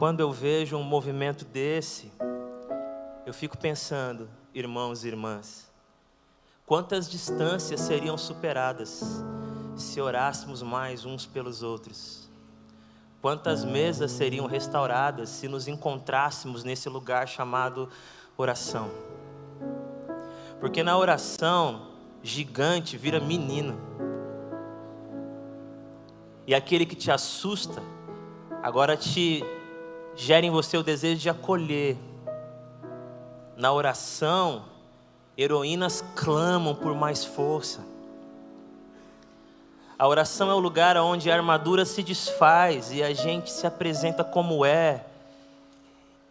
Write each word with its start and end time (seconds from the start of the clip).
Quando 0.00 0.20
eu 0.20 0.32
vejo 0.32 0.78
um 0.78 0.82
movimento 0.82 1.44
desse, 1.44 2.10
eu 3.26 3.34
fico 3.34 3.58
pensando, 3.58 4.30
irmãos 4.54 5.04
e 5.04 5.08
irmãs, 5.08 5.70
quantas 6.64 7.06
distâncias 7.06 7.82
seriam 7.82 8.16
superadas 8.16 9.22
se 9.76 10.00
orássemos 10.00 10.62
mais 10.62 11.04
uns 11.04 11.26
pelos 11.26 11.62
outros? 11.62 12.30
Quantas 13.20 13.62
mesas 13.62 14.10
seriam 14.12 14.46
restauradas 14.46 15.28
se 15.28 15.46
nos 15.48 15.68
encontrássemos 15.68 16.64
nesse 16.64 16.88
lugar 16.88 17.28
chamado 17.28 17.86
oração? 18.38 18.90
Porque 20.60 20.82
na 20.82 20.96
oração, 20.96 21.88
gigante 22.22 22.96
vira 22.96 23.20
menino. 23.20 23.78
E 26.46 26.54
aquele 26.54 26.86
que 26.86 26.96
te 26.96 27.10
assusta, 27.10 27.82
agora 28.62 28.96
te 28.96 29.44
gera 30.20 30.44
em 30.44 30.50
você 30.50 30.76
o 30.76 30.82
desejo 30.82 31.18
de 31.18 31.30
acolher. 31.30 31.96
Na 33.56 33.72
oração, 33.72 34.64
heroínas 35.36 36.04
clamam 36.14 36.74
por 36.74 36.94
mais 36.94 37.24
força. 37.24 37.80
A 39.98 40.06
oração 40.06 40.50
é 40.50 40.54
o 40.54 40.58
lugar 40.58 40.98
onde 40.98 41.30
a 41.30 41.34
armadura 41.34 41.86
se 41.86 42.02
desfaz 42.02 42.92
e 42.92 43.02
a 43.02 43.14
gente 43.14 43.50
se 43.50 43.66
apresenta 43.66 44.22
como 44.22 44.62
é, 44.62 45.06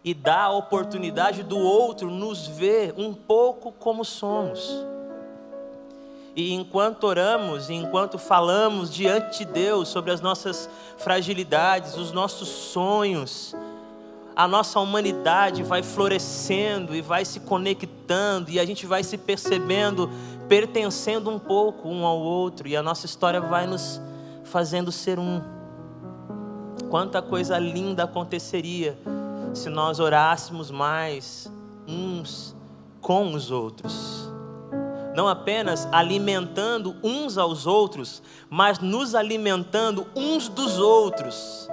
e 0.03 0.13
dá 0.13 0.44
a 0.44 0.52
oportunidade 0.52 1.41
do 1.41 1.58
outro 1.58 2.11
nos 2.11 2.45
ver 2.45 2.94
um 2.95 3.11
pouco 3.11 3.71
como 3.71 4.05
somos. 4.05 4.85
E 6.35 6.53
enquanto 6.53 7.05
oramos, 7.05 7.71
enquanto 7.71 8.19
falamos 8.19 8.94
diante 8.94 9.39
de 9.39 9.45
Deus 9.45 9.88
sobre 9.89 10.11
as 10.11 10.21
nossas 10.21 10.69
fragilidades, 10.97 11.97
os 11.97 12.11
nossos 12.11 12.47
sonhos, 12.47 13.55
a 14.39 14.48
nossa 14.48 14.79
humanidade 14.79 15.63
vai 15.63 15.84
florescendo 15.84 16.95
e 16.95 17.02
vai 17.02 17.25
se 17.25 17.41
conectando, 17.41 18.50
e 18.50 18.58
a 18.58 18.66
gente 18.66 18.86
vai 18.86 19.03
se 19.03 19.17
percebendo 19.17 20.09
pertencendo 20.47 21.30
um 21.30 21.38
pouco 21.38 21.89
um 21.89 22.05
ao 22.05 22.17
outro, 22.17 22.66
e 22.66 22.73
a 22.73 22.81
nossa 22.81 23.05
história 23.05 23.41
vai 23.41 23.67
nos 23.67 24.00
fazendo 24.45 24.94
ser 24.94 25.19
um. 25.19 25.41
Quanta 26.89 27.22
coisa 27.22 27.59
linda 27.59 28.05
aconteceria 28.05 28.97
se 29.53 29.69
nós 29.69 30.00
orássemos 30.00 30.72
mais 30.72 31.52
uns 31.85 32.56
com 33.02 33.33
os 33.33 33.52
outros. 33.52 34.31
Não 35.13 35.28
apenas 35.28 35.85
alimentando 35.91 36.95
uns 37.03 37.38
aos 37.38 37.67
outros, 37.67 38.23
mas 38.50 38.80
nos 38.80 39.16
alimentando 39.16 40.08
uns 40.16 40.47
dos 40.47 40.80
outros. 40.80 41.69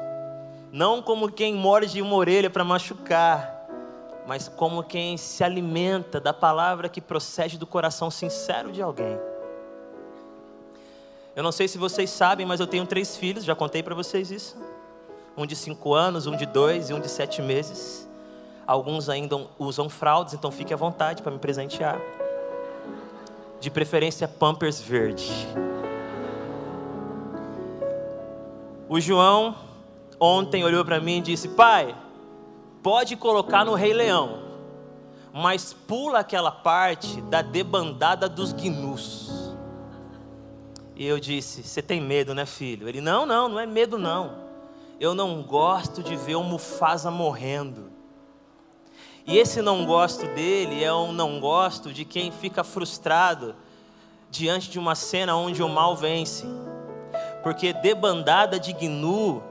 Não 0.76 1.00
como 1.00 1.32
quem 1.32 1.54
morde 1.54 2.02
uma 2.02 2.14
orelha 2.16 2.50
para 2.50 2.62
machucar, 2.62 3.66
mas 4.26 4.46
como 4.46 4.82
quem 4.82 5.16
se 5.16 5.42
alimenta 5.42 6.20
da 6.20 6.34
palavra 6.34 6.86
que 6.86 7.00
procede 7.00 7.56
do 7.56 7.66
coração 7.66 8.10
sincero 8.10 8.70
de 8.70 8.82
alguém. 8.82 9.18
Eu 11.34 11.42
não 11.42 11.50
sei 11.50 11.66
se 11.66 11.78
vocês 11.78 12.10
sabem, 12.10 12.44
mas 12.44 12.60
eu 12.60 12.66
tenho 12.66 12.84
três 12.86 13.16
filhos, 13.16 13.42
já 13.42 13.54
contei 13.54 13.82
para 13.82 13.94
vocês 13.94 14.30
isso. 14.30 14.54
Um 15.34 15.46
de 15.46 15.56
cinco 15.56 15.94
anos, 15.94 16.26
um 16.26 16.36
de 16.36 16.44
dois 16.44 16.90
e 16.90 16.92
um 16.92 17.00
de 17.00 17.08
sete 17.08 17.40
meses. 17.40 18.06
Alguns 18.66 19.08
ainda 19.08 19.46
usam 19.58 19.88
fraldas, 19.88 20.34
então 20.34 20.50
fique 20.50 20.74
à 20.74 20.76
vontade 20.76 21.22
para 21.22 21.32
me 21.32 21.38
presentear. 21.38 21.98
De 23.60 23.70
preferência, 23.70 24.28
Pampers 24.28 24.78
verde. 24.78 25.32
O 28.90 29.00
João 29.00 29.64
ontem 30.20 30.64
olhou 30.64 30.84
para 30.84 31.00
mim 31.00 31.18
e 31.18 31.22
disse: 31.22 31.48
Pai, 31.48 31.94
pode 32.82 33.16
colocar 33.16 33.64
no 33.64 33.74
Rei 33.74 33.92
Leão, 33.92 34.42
mas 35.32 35.72
pula 35.72 36.20
aquela 36.20 36.50
parte 36.50 37.20
da 37.22 37.42
debandada 37.42 38.28
dos 38.28 38.52
gnus. 38.52 39.54
E 40.94 41.06
eu 41.06 41.20
disse: 41.20 41.62
Você 41.62 41.82
tem 41.82 42.00
medo, 42.00 42.34
né, 42.34 42.46
filho? 42.46 42.88
Ele: 42.88 43.00
Não, 43.00 43.26
não, 43.26 43.48
não 43.48 43.60
é 43.60 43.66
medo, 43.66 43.98
não. 43.98 44.46
Eu 44.98 45.14
não 45.14 45.42
gosto 45.42 46.02
de 46.02 46.16
ver 46.16 46.36
o 46.36 46.42
Mufasa 46.42 47.10
morrendo. 47.10 47.92
E 49.26 49.38
esse 49.38 49.60
não 49.60 49.84
gosto 49.84 50.26
dele 50.28 50.82
é 50.84 50.92
um 50.92 51.12
não 51.12 51.40
gosto 51.40 51.92
de 51.92 52.04
quem 52.04 52.30
fica 52.30 52.62
frustrado 52.62 53.56
diante 54.30 54.70
de 54.70 54.78
uma 54.78 54.94
cena 54.94 55.36
onde 55.36 55.62
o 55.62 55.68
mal 55.68 55.96
vence. 55.96 56.46
Porque 57.42 57.72
debandada 57.72 58.58
de 58.58 58.72
gnu 58.72 59.42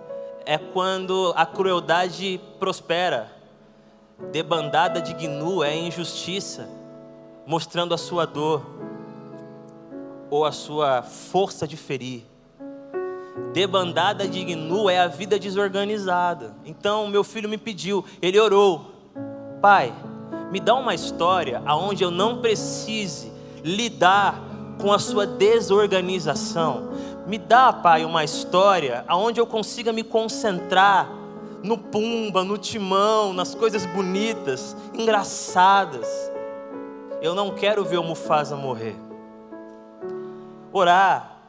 é 0.45 0.57
quando 0.57 1.33
a 1.35 1.45
crueldade 1.45 2.39
prospera. 2.59 3.31
Debandada 4.31 5.01
de 5.01 5.13
gnu 5.13 5.63
é 5.63 5.75
injustiça, 5.75 6.69
mostrando 7.45 7.94
a 7.94 7.97
sua 7.97 8.25
dor 8.25 8.66
ou 10.29 10.45
a 10.45 10.51
sua 10.51 11.01
força 11.01 11.67
de 11.67 11.75
ferir. 11.75 12.23
Debandada 13.53 14.28
de 14.28 14.44
gnu 14.44 14.89
é 14.89 15.00
a 15.00 15.07
vida 15.07 15.38
desorganizada. 15.38 16.55
Então, 16.66 17.07
meu 17.07 17.23
filho 17.23 17.50
me 17.50 17.57
pediu, 17.57 18.05
ele 18.22 18.39
orou: 18.39 18.91
Pai, 19.61 19.94
me 20.51 20.59
dá 20.59 20.75
uma 20.75 20.94
história 20.94 21.61
aonde 21.66 22.03
eu 22.03 22.11
não 22.11 22.39
precise 22.41 23.31
lidar 23.63 24.41
com 24.81 24.94
a 24.94 25.00
sua 25.00 25.25
desorganização. 25.25 26.89
Me 27.25 27.39
dá, 27.39 27.73
Pai, 27.73 28.05
uma 28.05 28.23
história 28.23 29.03
aonde 29.07 29.39
eu 29.39 29.47
consiga 29.47 29.91
me 29.91 30.03
concentrar 30.03 31.09
no 31.63 31.77
pumba, 31.77 32.43
no 32.43 32.57
timão, 32.57 33.33
nas 33.33 33.55
coisas 33.55 33.85
bonitas, 33.87 34.75
engraçadas. 34.93 36.07
Eu 37.21 37.33
não 37.33 37.55
quero 37.55 37.83
ver 37.83 37.97
o 37.97 38.03
Mufasa 38.03 38.55
morrer. 38.55 38.95
Orar, 40.71 41.39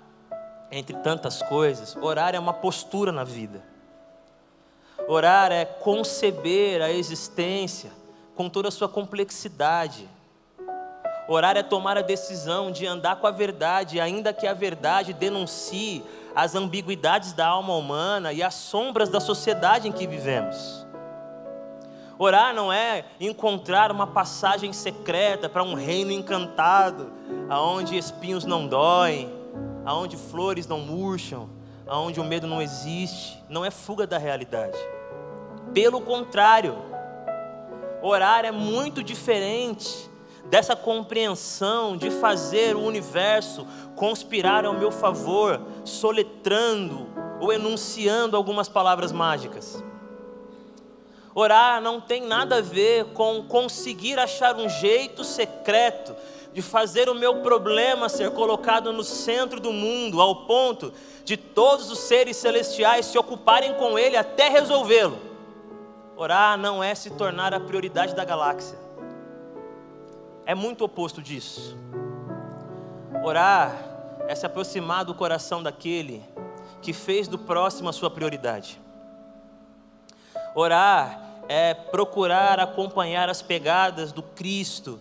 entre 0.72 0.96
tantas 0.96 1.42
coisas, 1.42 1.94
orar 2.00 2.34
é 2.34 2.38
uma 2.38 2.54
postura 2.54 3.12
na 3.12 3.24
vida. 3.24 3.62
Orar 5.06 5.52
é 5.52 5.66
conceber 5.66 6.80
a 6.80 6.90
existência 6.90 7.92
com 8.34 8.48
toda 8.48 8.68
a 8.68 8.72
sua 8.72 8.88
complexidade 8.88 10.08
Orar 11.28 11.56
é 11.56 11.62
tomar 11.62 11.98
a 11.98 12.02
decisão 12.02 12.70
de 12.70 12.86
andar 12.86 13.16
com 13.16 13.26
a 13.26 13.32
verdade, 13.32 14.00
ainda 14.00 14.32
que 14.32 14.46
a 14.46 14.54
verdade 14.54 15.12
denuncie 15.12 16.04
as 16.34 16.54
ambiguidades 16.54 17.32
da 17.32 17.46
alma 17.46 17.74
humana 17.74 18.32
e 18.32 18.42
as 18.42 18.54
sombras 18.54 19.08
da 19.08 19.18
sociedade 19.18 19.88
em 19.88 19.92
que 19.92 20.06
vivemos. 20.06 20.86
Orar 22.18 22.54
não 22.54 22.72
é 22.72 23.04
encontrar 23.20 23.90
uma 23.90 24.06
passagem 24.06 24.72
secreta 24.72 25.48
para 25.48 25.62
um 25.62 25.74
reino 25.74 26.12
encantado, 26.12 27.12
aonde 27.48 27.98
espinhos 27.98 28.44
não 28.44 28.66
doem, 28.66 29.30
aonde 29.84 30.16
flores 30.16 30.66
não 30.66 30.80
murcham, 30.80 31.50
aonde 31.86 32.20
o 32.20 32.24
medo 32.24 32.46
não 32.46 32.62
existe. 32.62 33.42
Não 33.48 33.64
é 33.64 33.70
fuga 33.70 34.06
da 34.06 34.16
realidade. 34.16 34.78
Pelo 35.74 36.00
contrário, 36.00 36.76
orar 38.00 38.44
é 38.44 38.52
muito 38.52 39.02
diferente 39.02 40.08
dessa 40.48 40.76
compreensão 40.76 41.96
de 41.96 42.10
fazer 42.10 42.76
o 42.76 42.82
universo 42.82 43.66
conspirar 43.94 44.64
ao 44.64 44.74
meu 44.74 44.90
favor, 44.90 45.60
soletrando 45.84 47.08
ou 47.40 47.52
enunciando 47.52 48.36
algumas 48.36 48.68
palavras 48.68 49.12
mágicas. 49.12 49.82
Orar 51.34 51.82
não 51.82 52.00
tem 52.00 52.22
nada 52.22 52.58
a 52.58 52.62
ver 52.62 53.06
com 53.06 53.42
conseguir 53.42 54.18
achar 54.18 54.56
um 54.56 54.68
jeito 54.68 55.22
secreto 55.22 56.14
de 56.54 56.62
fazer 56.62 57.10
o 57.10 57.14
meu 57.14 57.42
problema 57.42 58.08
ser 58.08 58.30
colocado 58.30 58.90
no 58.90 59.04
centro 59.04 59.60
do 59.60 59.70
mundo, 59.70 60.22
ao 60.22 60.46
ponto 60.46 60.92
de 61.24 61.36
todos 61.36 61.90
os 61.90 61.98
seres 61.98 62.38
celestiais 62.38 63.06
se 63.06 63.18
ocuparem 63.18 63.74
com 63.74 63.98
ele 63.98 64.16
até 64.16 64.48
resolvê-lo. 64.48 65.18
Orar 66.16 66.56
não 66.56 66.82
é 66.82 66.94
se 66.94 67.10
tornar 67.10 67.52
a 67.52 67.60
prioridade 67.60 68.14
da 68.14 68.24
galáxia 68.24 68.85
é 70.46 70.54
muito 70.54 70.84
oposto 70.84 71.20
disso. 71.20 71.76
Orar 73.24 73.76
é 74.28 74.34
se 74.34 74.46
aproximar 74.46 75.04
do 75.04 75.12
coração 75.12 75.60
daquele 75.60 76.22
que 76.80 76.92
fez 76.92 77.26
do 77.26 77.36
próximo 77.36 77.88
a 77.88 77.92
sua 77.92 78.08
prioridade. 78.08 78.80
Orar 80.54 81.20
é 81.48 81.74
procurar 81.74 82.60
acompanhar 82.60 83.28
as 83.28 83.42
pegadas 83.42 84.12
do 84.12 84.22
Cristo 84.22 85.00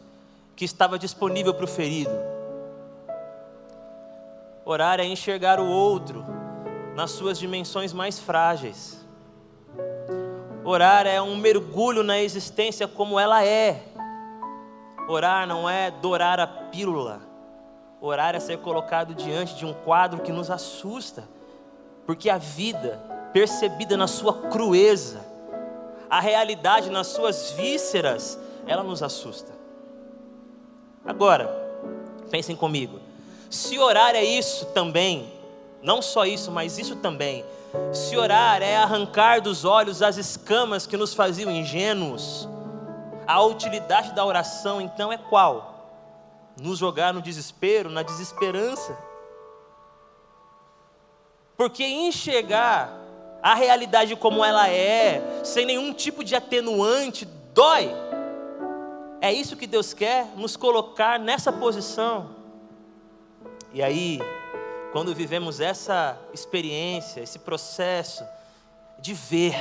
que 0.55 0.65
estava 0.65 0.97
disponível 0.97 1.53
para 1.53 1.65
o 1.65 1.67
ferido. 1.67 2.11
Orar 4.65 4.99
é 4.99 5.05
enxergar 5.05 5.59
o 5.59 5.67
outro 5.67 6.25
nas 6.95 7.11
suas 7.11 7.37
dimensões 7.37 7.93
mais 7.93 8.17
frágeis. 8.17 9.05
Orar 10.63 11.05
é 11.05 11.21
um 11.21 11.35
mergulho 11.35 12.01
na 12.01 12.19
existência 12.19 12.87
como 12.87 13.19
ela 13.19 13.45
é 13.45 13.83
Orar 15.07 15.47
não 15.47 15.69
é 15.69 15.91
dourar 15.91 16.39
a 16.39 16.47
pílula. 16.47 17.21
Orar 18.01 18.35
é 18.35 18.39
ser 18.39 18.57
colocado 18.59 19.13
diante 19.13 19.55
de 19.55 19.65
um 19.65 19.73
quadro 19.73 20.21
que 20.21 20.31
nos 20.31 20.49
assusta, 20.49 21.27
porque 22.05 22.29
a 22.29 22.37
vida, 22.37 22.99
percebida 23.31 23.95
na 23.95 24.07
sua 24.07 24.33
crueza, 24.49 25.25
a 26.09 26.19
realidade 26.19 26.89
nas 26.89 27.07
suas 27.07 27.51
vísceras, 27.51 28.39
ela 28.67 28.83
nos 28.83 29.01
assusta. 29.01 29.51
Agora, 31.05 31.49
pensem 32.31 32.55
comigo. 32.55 32.99
Se 33.49 33.77
orar 33.77 34.15
é 34.15 34.23
isso 34.23 34.65
também, 34.67 35.31
não 35.81 36.01
só 36.01 36.25
isso, 36.25 36.51
mas 36.51 36.79
isso 36.79 36.95
também. 36.95 37.45
Se 37.93 38.17
orar 38.17 38.61
é 38.61 38.75
arrancar 38.75 39.41
dos 39.41 39.65
olhos 39.65 40.01
as 40.01 40.17
escamas 40.17 40.87
que 40.87 40.97
nos 40.97 41.13
faziam 41.13 41.51
ingênuos, 41.51 42.47
a 43.27 43.41
utilidade 43.43 44.13
da 44.13 44.25
oração 44.25 44.79
então 44.81 45.11
é 45.11 45.17
qual? 45.17 45.73
Nos 46.59 46.77
jogar 46.77 47.13
no 47.13 47.21
desespero, 47.21 47.89
na 47.89 48.01
desesperança. 48.01 48.97
Porque 51.57 51.85
enxergar 51.85 52.93
a 53.41 53.53
realidade 53.53 54.15
como 54.15 54.43
ela 54.43 54.69
é, 54.69 55.21
sem 55.43 55.65
nenhum 55.65 55.93
tipo 55.93 56.23
de 56.23 56.35
atenuante, 56.35 57.25
dói. 57.53 57.91
É 59.21 59.31
isso 59.31 59.55
que 59.55 59.67
Deus 59.67 59.93
quer, 59.93 60.27
nos 60.35 60.57
colocar 60.57 61.19
nessa 61.19 61.51
posição. 61.51 62.35
E 63.73 63.83
aí, 63.83 64.19
quando 64.91 65.13
vivemos 65.13 65.59
essa 65.59 66.17
experiência, 66.33 67.21
esse 67.21 67.39
processo 67.39 68.23
de 68.99 69.13
ver, 69.13 69.55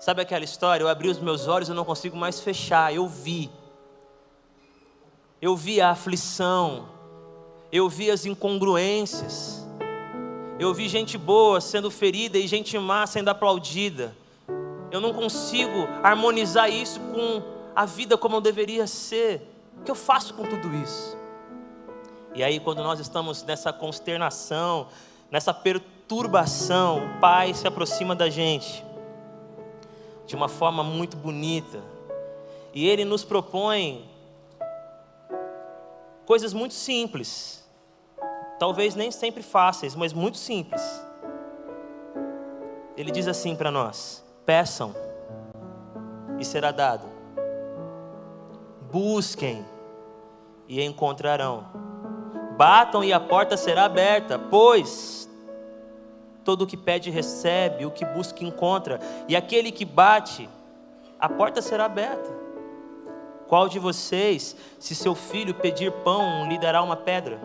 sabe 0.00 0.22
aquela 0.22 0.44
história? 0.44 0.82
Eu 0.82 0.88
abri 0.88 1.08
os 1.08 1.20
meus 1.20 1.46
olhos 1.46 1.68
e 1.68 1.72
não 1.72 1.84
consigo 1.84 2.16
mais 2.16 2.40
fechar, 2.40 2.92
eu 2.92 3.06
vi. 3.06 3.50
Eu 5.40 5.54
vi 5.54 5.80
a 5.80 5.90
aflição, 5.90 6.88
eu 7.70 7.88
vi 7.88 8.10
as 8.10 8.24
incongruências, 8.24 9.66
eu 10.58 10.74
vi 10.74 10.88
gente 10.88 11.16
boa 11.16 11.60
sendo 11.60 11.90
ferida 11.90 12.38
e 12.38 12.46
gente 12.48 12.76
má 12.78 13.06
sendo 13.06 13.28
aplaudida. 13.28 14.16
Eu 14.90 15.00
não 15.00 15.12
consigo 15.12 15.86
harmonizar 16.02 16.70
isso 16.70 16.98
com 16.98 17.42
a 17.76 17.86
vida 17.86 18.18
como 18.18 18.40
deveria 18.40 18.86
ser. 18.86 19.46
O 19.78 19.84
que 19.84 19.90
eu 19.90 19.94
faço 19.94 20.34
com 20.34 20.44
tudo 20.44 20.74
isso? 20.74 21.16
E 22.34 22.42
aí, 22.42 22.60
quando 22.60 22.82
nós 22.82 23.00
estamos 23.00 23.42
nessa 23.42 23.72
consternação, 23.72 24.88
nessa 25.30 25.54
perturbação, 25.54 27.06
o 27.06 27.20
Pai 27.20 27.54
se 27.54 27.66
aproxima 27.66 28.14
da 28.14 28.28
gente 28.28 28.89
de 30.30 30.36
uma 30.36 30.48
forma 30.48 30.84
muito 30.84 31.16
bonita. 31.16 31.82
E 32.72 32.86
Ele 32.86 33.04
nos 33.04 33.24
propõe 33.24 34.08
coisas 36.24 36.54
muito 36.54 36.72
simples, 36.72 37.68
talvez 38.56 38.94
nem 38.94 39.10
sempre 39.10 39.42
fáceis, 39.42 39.96
mas 39.96 40.12
muito 40.12 40.38
simples. 40.38 41.04
Ele 42.96 43.10
diz 43.10 43.26
assim 43.26 43.56
para 43.56 43.72
nós: 43.72 44.24
peçam 44.46 44.94
e 46.38 46.44
será 46.44 46.70
dado, 46.70 47.08
busquem 48.88 49.66
e 50.68 50.80
encontrarão 50.80 51.80
Batam 52.60 53.02
e 53.02 53.10
a 53.10 53.18
porta 53.18 53.56
será 53.56 53.86
aberta, 53.86 54.38
pois 54.38 55.29
todo 56.44 56.62
o 56.62 56.66
que 56.66 56.76
pede 56.76 57.10
recebe, 57.10 57.84
o 57.84 57.90
que 57.90 58.04
busca 58.04 58.44
encontra, 58.44 58.98
e 59.28 59.36
aquele 59.36 59.70
que 59.70 59.84
bate, 59.84 60.48
a 61.18 61.28
porta 61.28 61.60
será 61.60 61.84
aberta. 61.84 62.30
Qual 63.46 63.68
de 63.68 63.78
vocês, 63.78 64.56
se 64.78 64.94
seu 64.94 65.14
filho 65.14 65.54
pedir 65.54 65.90
pão, 66.04 66.48
lhe 66.48 66.58
dará 66.58 66.82
uma 66.82 66.96
pedra? 66.96 67.40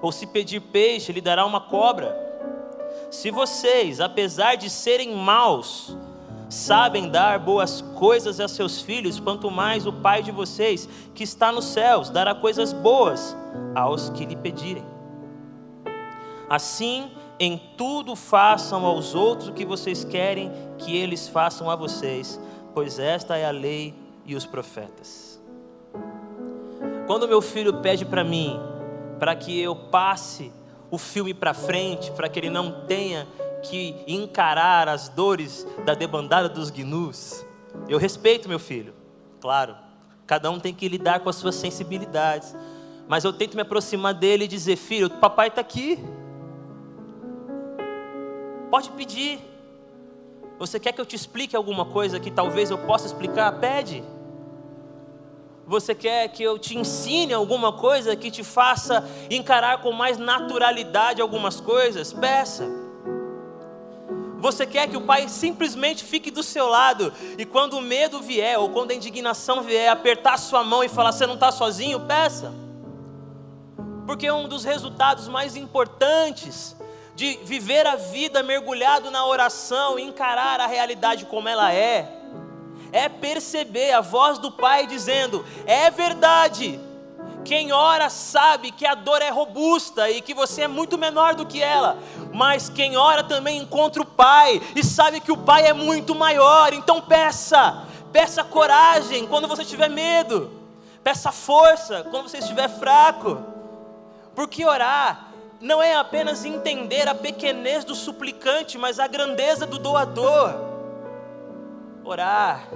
Ou 0.00 0.12
se 0.12 0.26
pedir 0.26 0.60
peixe, 0.60 1.12
lhe 1.12 1.20
dará 1.20 1.44
uma 1.44 1.60
cobra? 1.60 2.16
Se 3.10 3.30
vocês, 3.30 4.00
apesar 4.00 4.56
de 4.56 4.70
serem 4.70 5.14
maus, 5.14 5.96
sabem 6.48 7.08
dar 7.10 7.38
boas 7.38 7.80
coisas 7.96 8.38
a 8.40 8.46
seus 8.46 8.80
filhos, 8.80 9.18
quanto 9.18 9.50
mais 9.50 9.86
o 9.86 9.92
Pai 9.92 10.22
de 10.22 10.30
vocês, 10.30 10.88
que 11.14 11.24
está 11.24 11.50
nos 11.50 11.64
céus, 11.66 12.10
dará 12.10 12.34
coisas 12.34 12.72
boas 12.72 13.36
aos 13.74 14.10
que 14.10 14.24
lhe 14.24 14.36
pedirem. 14.36 14.84
Assim, 16.48 17.10
em 17.38 17.58
tudo 17.76 18.16
façam 18.16 18.84
aos 18.84 19.14
outros 19.14 19.48
o 19.48 19.52
que 19.52 19.64
vocês 19.64 20.04
querem 20.04 20.50
que 20.78 20.96
eles 20.96 21.28
façam 21.28 21.70
a 21.70 21.76
vocês, 21.76 22.40
pois 22.74 22.98
esta 22.98 23.36
é 23.36 23.46
a 23.46 23.50
lei 23.50 23.94
e 24.24 24.34
os 24.34 24.46
profetas. 24.46 25.40
Quando 27.06 27.28
meu 27.28 27.40
filho 27.40 27.74
pede 27.80 28.04
para 28.04 28.24
mim, 28.24 28.58
para 29.18 29.34
que 29.34 29.60
eu 29.60 29.76
passe 29.76 30.52
o 30.90 30.98
filme 30.98 31.34
para 31.34 31.54
frente, 31.54 32.10
para 32.12 32.28
que 32.28 32.38
ele 32.38 32.50
não 32.50 32.86
tenha 32.86 33.26
que 33.62 33.96
encarar 34.06 34.88
as 34.88 35.08
dores 35.08 35.66
da 35.84 35.94
debandada 35.94 36.48
dos 36.48 36.70
gnus. 36.70 37.44
Eu 37.88 37.98
respeito 37.98 38.48
meu 38.48 38.58
filho, 38.58 38.94
claro. 39.40 39.76
Cada 40.26 40.50
um 40.50 40.58
tem 40.58 40.74
que 40.74 40.88
lidar 40.88 41.20
com 41.20 41.28
as 41.28 41.36
suas 41.36 41.54
sensibilidades. 41.54 42.54
Mas 43.08 43.24
eu 43.24 43.32
tento 43.32 43.54
me 43.54 43.62
aproximar 43.62 44.14
dele 44.14 44.44
e 44.44 44.48
dizer: 44.48 44.76
Filho, 44.76 45.08
papai 45.08 45.48
está 45.48 45.60
aqui. 45.60 45.98
Pode 48.76 48.90
pedir. 48.90 49.40
Você 50.58 50.78
quer 50.78 50.92
que 50.92 51.00
eu 51.00 51.06
te 51.06 51.16
explique 51.16 51.56
alguma 51.56 51.86
coisa 51.86 52.20
que 52.20 52.30
talvez 52.30 52.70
eu 52.70 52.76
possa 52.76 53.06
explicar? 53.06 53.50
Pede. 53.58 54.04
Você 55.66 55.94
quer 55.94 56.28
que 56.28 56.42
eu 56.42 56.58
te 56.58 56.76
ensine 56.76 57.32
alguma 57.32 57.72
coisa 57.72 58.14
que 58.14 58.30
te 58.30 58.44
faça 58.44 59.02
encarar 59.30 59.80
com 59.80 59.92
mais 59.92 60.18
naturalidade 60.18 61.22
algumas 61.22 61.58
coisas? 61.58 62.12
Peça. 62.12 62.68
Você 64.40 64.66
quer 64.66 64.90
que 64.90 64.96
o 64.98 65.06
pai 65.06 65.26
simplesmente 65.26 66.04
fique 66.04 66.30
do 66.30 66.42
seu 66.42 66.68
lado 66.68 67.10
e 67.38 67.46
quando 67.46 67.78
o 67.78 67.80
medo 67.80 68.20
vier 68.20 68.58
ou 68.58 68.68
quando 68.68 68.90
a 68.90 68.94
indignação 68.94 69.62
vier, 69.62 69.90
apertar 69.90 70.34
a 70.34 70.36
sua 70.36 70.62
mão 70.62 70.84
e 70.84 70.88
falar: 70.90 71.12
Você 71.12 71.26
não 71.26 71.36
está 71.36 71.50
sozinho? 71.50 72.00
Peça. 72.00 72.52
Porque 74.06 74.30
um 74.30 74.46
dos 74.46 74.64
resultados 74.64 75.28
mais 75.28 75.56
importantes 75.56 76.75
de 77.16 77.40
viver 77.44 77.86
a 77.86 77.96
vida 77.96 78.42
mergulhado 78.42 79.10
na 79.10 79.24
oração 79.24 79.98
e 79.98 80.02
encarar 80.02 80.60
a 80.60 80.66
realidade 80.66 81.24
como 81.24 81.48
ela 81.48 81.72
é, 81.72 82.12
é 82.92 83.08
perceber 83.08 83.92
a 83.92 84.02
voz 84.02 84.38
do 84.38 84.52
Pai 84.52 84.86
dizendo: 84.86 85.44
É 85.66 85.90
verdade, 85.90 86.78
quem 87.42 87.72
ora 87.72 88.10
sabe 88.10 88.70
que 88.70 88.84
a 88.84 88.94
dor 88.94 89.22
é 89.22 89.30
robusta 89.30 90.10
e 90.10 90.20
que 90.20 90.34
você 90.34 90.62
é 90.62 90.68
muito 90.68 90.98
menor 90.98 91.34
do 91.34 91.46
que 91.46 91.62
ela, 91.62 91.98
mas 92.34 92.68
quem 92.68 92.98
ora 92.98 93.24
também 93.24 93.62
encontra 93.62 94.02
o 94.02 94.06
Pai 94.06 94.60
e 94.74 94.84
sabe 94.84 95.18
que 95.18 95.32
o 95.32 95.38
Pai 95.38 95.66
é 95.66 95.72
muito 95.72 96.14
maior. 96.14 96.74
Então 96.74 97.00
peça, 97.00 97.82
peça 98.12 98.44
coragem 98.44 99.26
quando 99.26 99.48
você 99.48 99.64
tiver 99.64 99.88
medo, 99.88 100.52
peça 101.02 101.32
força 101.32 102.06
quando 102.10 102.28
você 102.28 102.38
estiver 102.38 102.68
fraco, 102.68 103.42
porque 104.34 104.66
orar 104.66 105.25
não 105.66 105.82
é 105.82 105.96
apenas 105.96 106.44
entender 106.44 107.08
a 107.08 107.14
pequenez 107.14 107.84
do 107.84 107.94
suplicante, 107.94 108.78
mas 108.78 109.00
a 109.00 109.08
grandeza 109.08 109.66
do 109.66 109.80
doador. 109.80 110.54
Orar 112.04 112.68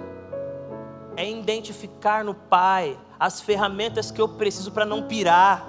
é 1.16 1.30
identificar 1.30 2.25
no 2.25 2.35
Pai 2.35 2.99
as 3.18 3.40
ferramentas 3.40 4.11
que 4.11 4.20
eu 4.20 4.28
preciso 4.28 4.73
para 4.73 4.85
não 4.85 5.06
pirar. 5.06 5.64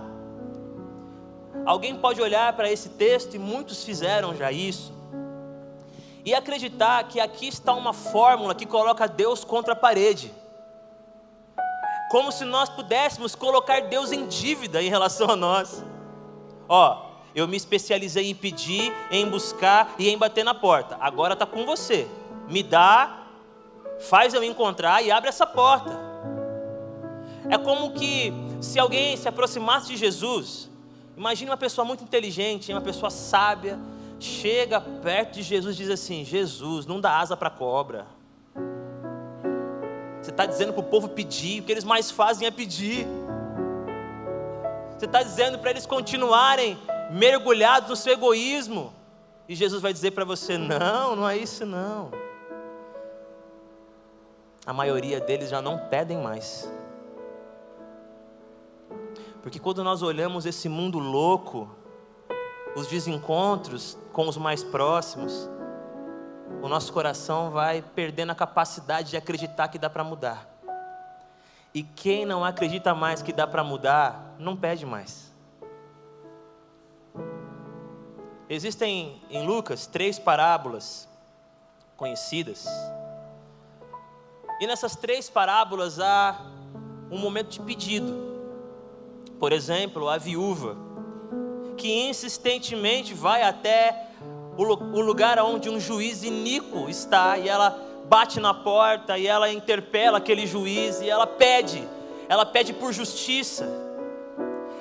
Alguém 1.63 1.95
pode 1.95 2.19
olhar 2.19 2.53
para 2.53 2.71
esse 2.71 2.89
texto, 2.89 3.35
e 3.35 3.39
muitos 3.39 3.83
fizeram 3.83 4.35
já 4.35 4.51
isso, 4.51 4.91
e 6.25 6.33
acreditar 6.33 7.03
que 7.03 7.19
aqui 7.19 7.47
está 7.47 7.71
uma 7.73 7.93
fórmula 7.93 8.55
que 8.55 8.65
coloca 8.65 9.07
Deus 9.07 9.43
contra 9.43 9.73
a 9.73 9.75
parede, 9.75 10.33
como 12.09 12.31
se 12.31 12.45
nós 12.45 12.67
pudéssemos 12.67 13.35
colocar 13.35 13.81
Deus 13.81 14.11
em 14.11 14.25
dívida 14.25 14.81
em 14.81 14.89
relação 14.89 15.29
a 15.29 15.35
nós. 15.35 15.83
Ó, 16.67 17.10
eu 17.35 17.47
me 17.47 17.57
especializei 17.57 18.29
em 18.29 18.35
pedir, 18.35 18.93
em 19.09 19.27
buscar 19.27 19.95
e 19.97 20.09
em 20.09 20.17
bater 20.17 20.43
na 20.43 20.53
porta, 20.53 20.97
agora 20.99 21.33
está 21.33 21.45
com 21.45 21.65
você, 21.65 22.07
me 22.47 22.61
dá, 22.61 23.25
faz 24.09 24.33
eu 24.33 24.43
encontrar 24.43 25.03
e 25.03 25.11
abre 25.11 25.29
essa 25.29 25.45
porta. 25.45 25.97
É 27.49 27.57
como 27.57 27.91
que 27.91 28.33
se 28.59 28.79
alguém 28.79 29.17
se 29.17 29.27
aproximasse 29.27 29.87
de 29.87 29.97
Jesus, 29.97 30.69
imagine 31.17 31.49
uma 31.49 31.57
pessoa 31.57 31.83
muito 31.83 32.03
inteligente, 32.03 32.71
uma 32.71 32.81
pessoa 32.81 33.09
sábia, 33.09 33.79
chega 34.19 34.79
perto 34.79 35.35
de 35.35 35.43
Jesus 35.43 35.75
e 35.75 35.77
diz 35.79 35.89
assim: 35.89 36.23
Jesus, 36.23 36.85
não 36.85 37.01
dá 37.01 37.19
asa 37.19 37.35
para 37.35 37.49
cobra. 37.49 38.05
Você 40.21 40.29
está 40.29 40.45
dizendo 40.45 40.71
para 40.71 40.81
o 40.81 40.83
povo 40.85 41.09
pedir, 41.09 41.61
o 41.61 41.65
que 41.65 41.71
eles 41.71 41.83
mais 41.83 42.11
fazem 42.11 42.47
é 42.47 42.51
pedir. 42.51 43.07
Você 44.95 45.05
está 45.05 45.23
dizendo 45.23 45.57
para 45.57 45.71
eles 45.71 45.87
continuarem 45.87 46.77
mergulhados 47.11 47.89
no 47.89 47.95
seu 47.95 48.13
egoísmo. 48.13 48.93
E 49.47 49.55
Jesus 49.55 49.81
vai 49.81 49.91
dizer 49.91 50.11
para 50.11 50.25
você: 50.25 50.57
não, 50.57 51.15
não 51.15 51.27
é 51.27 51.37
isso 51.37 51.65
não. 51.65 52.11
A 54.65 54.73
maioria 54.73 55.19
deles 55.19 55.49
já 55.49 55.61
não 55.61 55.77
pedem 55.77 56.17
mais. 56.17 56.71
Porque 59.41 59.59
quando 59.59 59.83
nós 59.83 60.03
olhamos 60.03 60.45
esse 60.45 60.69
mundo 60.69 60.99
louco, 60.99 61.69
os 62.75 62.87
desencontros 62.87 63.97
com 64.13 64.27
os 64.27 64.37
mais 64.37 64.63
próximos, 64.63 65.49
o 66.61 66.67
nosso 66.67 66.93
coração 66.93 67.49
vai 67.49 67.81
perdendo 67.81 68.31
a 68.31 68.35
capacidade 68.35 69.09
de 69.09 69.17
acreditar 69.17 69.67
que 69.67 69.79
dá 69.79 69.89
para 69.89 70.03
mudar. 70.03 70.47
E 71.73 71.81
quem 71.81 72.23
não 72.23 72.45
acredita 72.45 72.93
mais 72.93 73.21
que 73.21 73.33
dá 73.33 73.47
para 73.47 73.63
mudar, 73.63 74.35
não 74.37 74.55
pede 74.55 74.85
mais. 74.85 75.30
Existem 78.53 79.21
em 79.29 79.45
Lucas 79.45 79.87
três 79.87 80.19
parábolas 80.19 81.07
conhecidas. 81.95 82.67
E 84.59 84.67
nessas 84.67 84.93
três 84.93 85.29
parábolas 85.29 86.01
há 86.01 86.37
um 87.09 87.17
momento 87.17 87.47
de 87.47 87.61
pedido. 87.61 88.13
Por 89.39 89.53
exemplo, 89.53 90.09
a 90.09 90.17
viúva, 90.17 90.75
que 91.77 92.09
insistentemente 92.09 93.13
vai 93.13 93.41
até 93.41 94.09
o 94.57 94.99
lugar 94.99 95.39
onde 95.39 95.69
um 95.69 95.79
juiz 95.79 96.21
iníquo 96.21 96.89
está 96.89 97.37
e 97.37 97.47
ela 97.47 97.69
bate 98.09 98.41
na 98.41 98.53
porta 98.53 99.17
e 99.17 99.27
ela 99.27 99.49
interpela 99.49 100.17
aquele 100.17 100.45
juiz 100.45 100.99
e 100.99 101.09
ela 101.09 101.25
pede, 101.25 101.87
ela 102.27 102.45
pede 102.45 102.73
por 102.73 102.91
justiça. 102.91 103.65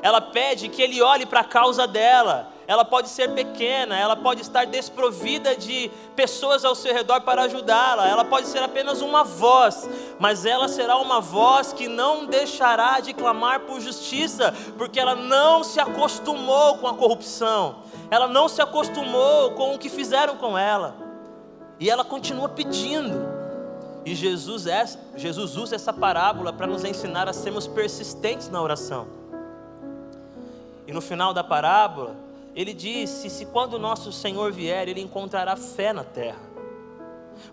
Ela 0.02 0.20
pede 0.20 0.68
que 0.68 0.82
ele 0.82 1.00
olhe 1.00 1.24
para 1.24 1.40
a 1.40 1.44
causa 1.44 1.86
dela. 1.86 2.52
Ela 2.70 2.84
pode 2.84 3.08
ser 3.08 3.32
pequena, 3.32 3.98
ela 3.98 4.14
pode 4.14 4.42
estar 4.42 4.64
desprovida 4.64 5.56
de 5.56 5.90
pessoas 6.14 6.64
ao 6.64 6.76
seu 6.76 6.94
redor 6.94 7.20
para 7.22 7.42
ajudá-la. 7.42 8.06
Ela 8.06 8.24
pode 8.24 8.46
ser 8.46 8.62
apenas 8.62 9.02
uma 9.02 9.24
voz, 9.24 9.90
mas 10.20 10.44
ela 10.44 10.68
será 10.68 10.96
uma 10.96 11.20
voz 11.20 11.72
que 11.72 11.88
não 11.88 12.26
deixará 12.26 13.00
de 13.00 13.12
clamar 13.12 13.62
por 13.62 13.80
justiça, 13.80 14.54
porque 14.78 15.00
ela 15.00 15.16
não 15.16 15.64
se 15.64 15.80
acostumou 15.80 16.78
com 16.78 16.86
a 16.86 16.94
corrupção. 16.94 17.78
Ela 18.08 18.28
não 18.28 18.48
se 18.48 18.62
acostumou 18.62 19.50
com 19.54 19.74
o 19.74 19.78
que 19.78 19.88
fizeram 19.88 20.36
com 20.36 20.56
ela. 20.56 20.94
E 21.80 21.90
ela 21.90 22.04
continua 22.04 22.48
pedindo. 22.48 23.18
E 24.06 24.14
Jesus, 24.14 24.68
é, 24.68 24.84
Jesus 25.16 25.56
usa 25.56 25.74
essa 25.74 25.92
parábola 25.92 26.52
para 26.52 26.68
nos 26.68 26.84
ensinar 26.84 27.28
a 27.28 27.32
sermos 27.32 27.66
persistentes 27.66 28.48
na 28.48 28.62
oração. 28.62 29.08
E 30.86 30.92
no 30.92 31.00
final 31.00 31.34
da 31.34 31.42
parábola, 31.42 32.29
ele 32.54 32.72
disse: 32.72 33.30
se 33.30 33.46
quando 33.46 33.74
o 33.74 33.78
nosso 33.78 34.12
Senhor 34.12 34.52
vier, 34.52 34.88
ele 34.88 35.00
encontrará 35.00 35.56
fé 35.56 35.92
na 35.92 36.04
terra. 36.04 36.50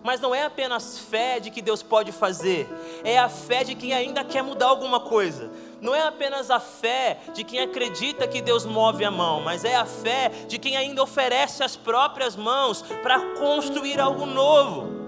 Mas 0.02 0.20
não 0.20 0.34
é 0.34 0.44
apenas 0.44 0.98
fé 0.98 1.40
de 1.40 1.50
que 1.50 1.62
Deus 1.62 1.82
pode 1.82 2.12
fazer, 2.12 2.68
é 3.02 3.18
a 3.18 3.28
fé 3.28 3.64
de 3.64 3.74
quem 3.74 3.94
ainda 3.94 4.22
quer 4.22 4.42
mudar 4.42 4.66
alguma 4.66 5.00
coisa. 5.00 5.50
Não 5.80 5.94
é 5.94 6.02
apenas 6.02 6.50
a 6.50 6.60
fé 6.60 7.18
de 7.32 7.44
quem 7.44 7.60
acredita 7.60 8.26
que 8.26 8.42
Deus 8.42 8.66
move 8.66 9.04
a 9.04 9.10
mão, 9.10 9.40
mas 9.40 9.64
é 9.64 9.76
a 9.76 9.86
fé 9.86 10.28
de 10.46 10.58
quem 10.58 10.76
ainda 10.76 11.02
oferece 11.02 11.62
as 11.62 11.76
próprias 11.76 12.36
mãos 12.36 12.82
para 13.02 13.18
construir 13.36 14.00
algo 14.00 14.26
novo. 14.26 14.98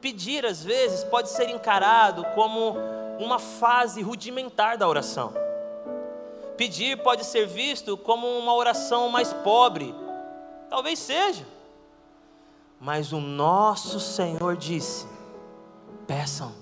Pedir, 0.00 0.44
às 0.46 0.64
vezes, 0.64 1.04
pode 1.04 1.28
ser 1.28 1.50
encarado 1.50 2.24
como 2.34 2.76
uma 3.18 3.38
fase 3.38 4.02
rudimentar 4.02 4.78
da 4.78 4.88
oração. 4.88 5.45
Pedir 6.56 7.02
pode 7.02 7.24
ser 7.24 7.46
visto 7.46 7.96
como 7.96 8.26
uma 8.26 8.54
oração 8.54 9.08
mais 9.08 9.32
pobre. 9.32 9.94
Talvez 10.70 10.98
seja. 10.98 11.46
Mas 12.80 13.12
o 13.12 13.20
nosso 13.20 14.00
Senhor 14.00 14.56
disse: 14.56 15.06
peçam. 16.06 16.52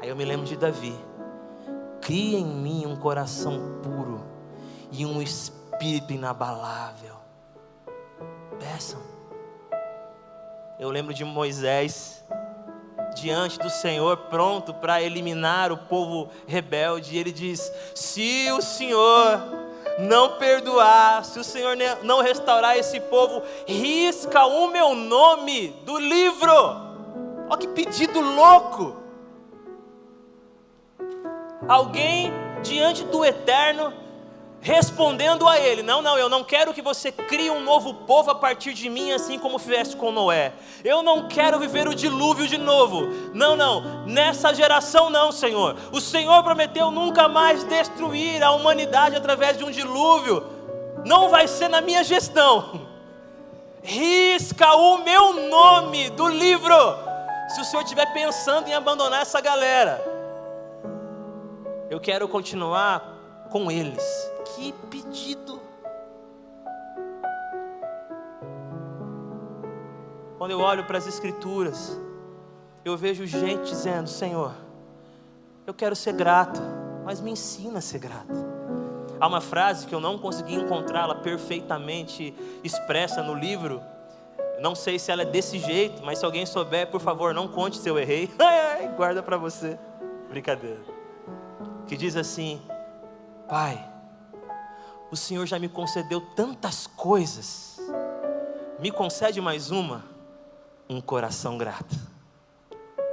Aí 0.00 0.08
eu 0.08 0.16
me 0.16 0.24
lembro 0.24 0.46
de 0.46 0.56
Davi: 0.56 0.94
cria 2.00 2.38
em 2.38 2.46
mim 2.46 2.86
um 2.86 2.96
coração 2.96 3.80
puro 3.82 4.24
e 4.92 5.04
um 5.04 5.20
espírito 5.20 6.12
inabalável. 6.12 7.16
Peçam. 8.58 9.00
Eu 10.78 10.90
lembro 10.90 11.12
de 11.12 11.24
Moisés 11.24 12.24
diante 13.14 13.58
do 13.58 13.70
Senhor, 13.70 14.16
pronto 14.16 14.72
para 14.72 15.02
eliminar 15.02 15.72
o 15.72 15.76
povo 15.76 16.28
rebelde. 16.46 17.14
E 17.14 17.18
ele 17.18 17.32
diz: 17.32 17.72
Se 17.94 18.50
o 18.52 18.60
Senhor 18.60 19.40
não 19.98 20.36
perdoar, 20.38 21.24
se 21.24 21.38
o 21.38 21.44
Senhor 21.44 21.76
não 22.02 22.22
restaurar 22.22 22.76
esse 22.76 23.00
povo, 23.00 23.42
risca 23.66 24.46
o 24.46 24.68
meu 24.68 24.94
nome 24.94 25.68
do 25.84 25.98
livro. 25.98 26.52
Olha 27.48 27.58
que 27.58 27.68
pedido 27.68 28.20
louco! 28.20 28.96
Alguém 31.66 32.32
diante 32.62 33.04
do 33.04 33.24
eterno 33.24 33.92
respondendo 34.60 35.48
a 35.48 35.58
ele: 35.58 35.82
Não, 35.82 36.02
não, 36.02 36.18
eu 36.18 36.28
não 36.28 36.44
quero 36.44 36.74
que 36.74 36.82
você 36.82 37.10
crie 37.10 37.50
um 37.50 37.62
novo 37.62 37.94
povo 37.94 38.30
a 38.30 38.34
partir 38.34 38.74
de 38.74 38.88
mim, 38.88 39.12
assim 39.12 39.38
como 39.38 39.58
fizeste 39.58 39.96
com 39.96 40.12
Noé. 40.12 40.52
Eu 40.84 41.02
não 41.02 41.28
quero 41.28 41.58
viver 41.58 41.88
o 41.88 41.94
dilúvio 41.94 42.46
de 42.46 42.58
novo. 42.58 43.06
Não, 43.34 43.56
não, 43.56 44.04
nessa 44.06 44.54
geração 44.54 45.10
não, 45.10 45.32
Senhor. 45.32 45.76
O 45.92 46.00
Senhor 46.00 46.42
prometeu 46.42 46.90
nunca 46.90 47.28
mais 47.28 47.64
destruir 47.64 48.42
a 48.42 48.52
humanidade 48.52 49.16
através 49.16 49.56
de 49.56 49.64
um 49.64 49.70
dilúvio. 49.70 50.44
Não 51.04 51.28
vai 51.28 51.46
ser 51.46 51.68
na 51.68 51.80
minha 51.80 52.02
gestão. 52.02 52.86
Risca 53.82 54.74
o 54.74 54.98
meu 54.98 55.48
nome 55.48 56.10
do 56.10 56.28
livro. 56.28 56.74
Se 57.48 57.60
o 57.60 57.64
Senhor 57.64 57.82
estiver 57.82 58.12
pensando 58.12 58.68
em 58.68 58.74
abandonar 58.74 59.22
essa 59.22 59.40
galera, 59.40 60.04
eu 61.88 61.98
quero 61.98 62.28
continuar 62.28 63.16
com 63.50 63.70
eles 63.70 64.04
que 64.54 64.72
pedido. 64.90 65.60
Quando 70.38 70.52
eu 70.52 70.60
olho 70.60 70.84
para 70.84 70.98
as 70.98 71.06
Escrituras, 71.06 71.98
eu 72.84 72.96
vejo 72.96 73.26
gente 73.26 73.70
dizendo: 73.70 74.08
Senhor, 74.08 74.54
eu 75.66 75.74
quero 75.74 75.96
ser 75.96 76.14
grato, 76.14 76.60
mas 77.04 77.20
me 77.20 77.32
ensina 77.32 77.78
a 77.78 77.82
ser 77.82 77.98
grato. 77.98 78.48
Há 79.20 79.26
uma 79.26 79.40
frase 79.40 79.86
que 79.86 79.94
eu 79.94 80.00
não 80.00 80.16
consegui 80.16 80.54
encontrá-la 80.54 81.16
perfeitamente 81.16 82.32
expressa 82.62 83.22
no 83.22 83.34
livro. 83.34 83.82
Não 84.60 84.74
sei 84.74 84.98
se 84.98 85.10
ela 85.10 85.22
é 85.22 85.24
desse 85.24 85.58
jeito, 85.58 86.02
mas 86.04 86.18
se 86.18 86.24
alguém 86.24 86.46
souber, 86.46 86.88
por 86.88 87.00
favor, 87.00 87.34
não 87.34 87.48
conte 87.48 87.78
se 87.78 87.88
eu 87.88 87.98
errei. 87.98 88.30
Guarda 88.96 89.22
para 89.22 89.36
você. 89.36 89.78
Brincadeira. 90.28 90.80
Que 91.86 91.96
diz 91.96 92.16
assim: 92.16 92.60
Pai, 93.48 93.97
o 95.10 95.16
Senhor 95.16 95.46
já 95.46 95.58
me 95.58 95.68
concedeu 95.68 96.20
tantas 96.20 96.86
coisas. 96.86 97.78
Me 98.78 98.90
concede 98.90 99.40
mais 99.40 99.70
uma, 99.70 100.04
um 100.88 101.00
coração 101.00 101.56
grato. 101.56 101.96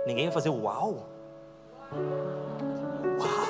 Ninguém 0.06 0.26
vai 0.26 0.34
fazer 0.34 0.50
uau? 0.50 1.10
Uau! 3.20 3.46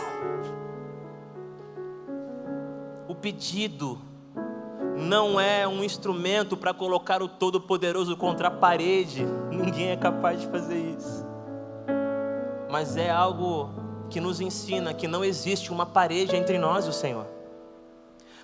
O 3.08 3.16
pedido 3.16 4.00
não 4.96 5.40
é 5.40 5.68
um 5.68 5.84
instrumento 5.84 6.56
para 6.56 6.74
colocar 6.74 7.22
o 7.22 7.28
Todo-Poderoso 7.28 8.16
contra 8.16 8.48
a 8.48 8.52
parede. 8.52 9.25
Ninguém 9.50 9.90
é 9.90 9.98
capaz 9.98 10.40
de 10.40 10.48
fazer 10.48 10.78
isso. 10.78 11.25
Mas 12.70 12.96
é 12.96 13.10
algo 13.10 13.70
que 14.10 14.22
nos 14.22 14.40
ensina 14.40 14.94
que 14.94 15.08
não 15.08 15.25
existe 15.25 15.72
uma 15.72 15.86
parede 15.86 16.36
entre 16.36 16.58
nós 16.58 16.86
e 16.86 16.90
o 16.90 16.94
Senhor. 16.94 17.25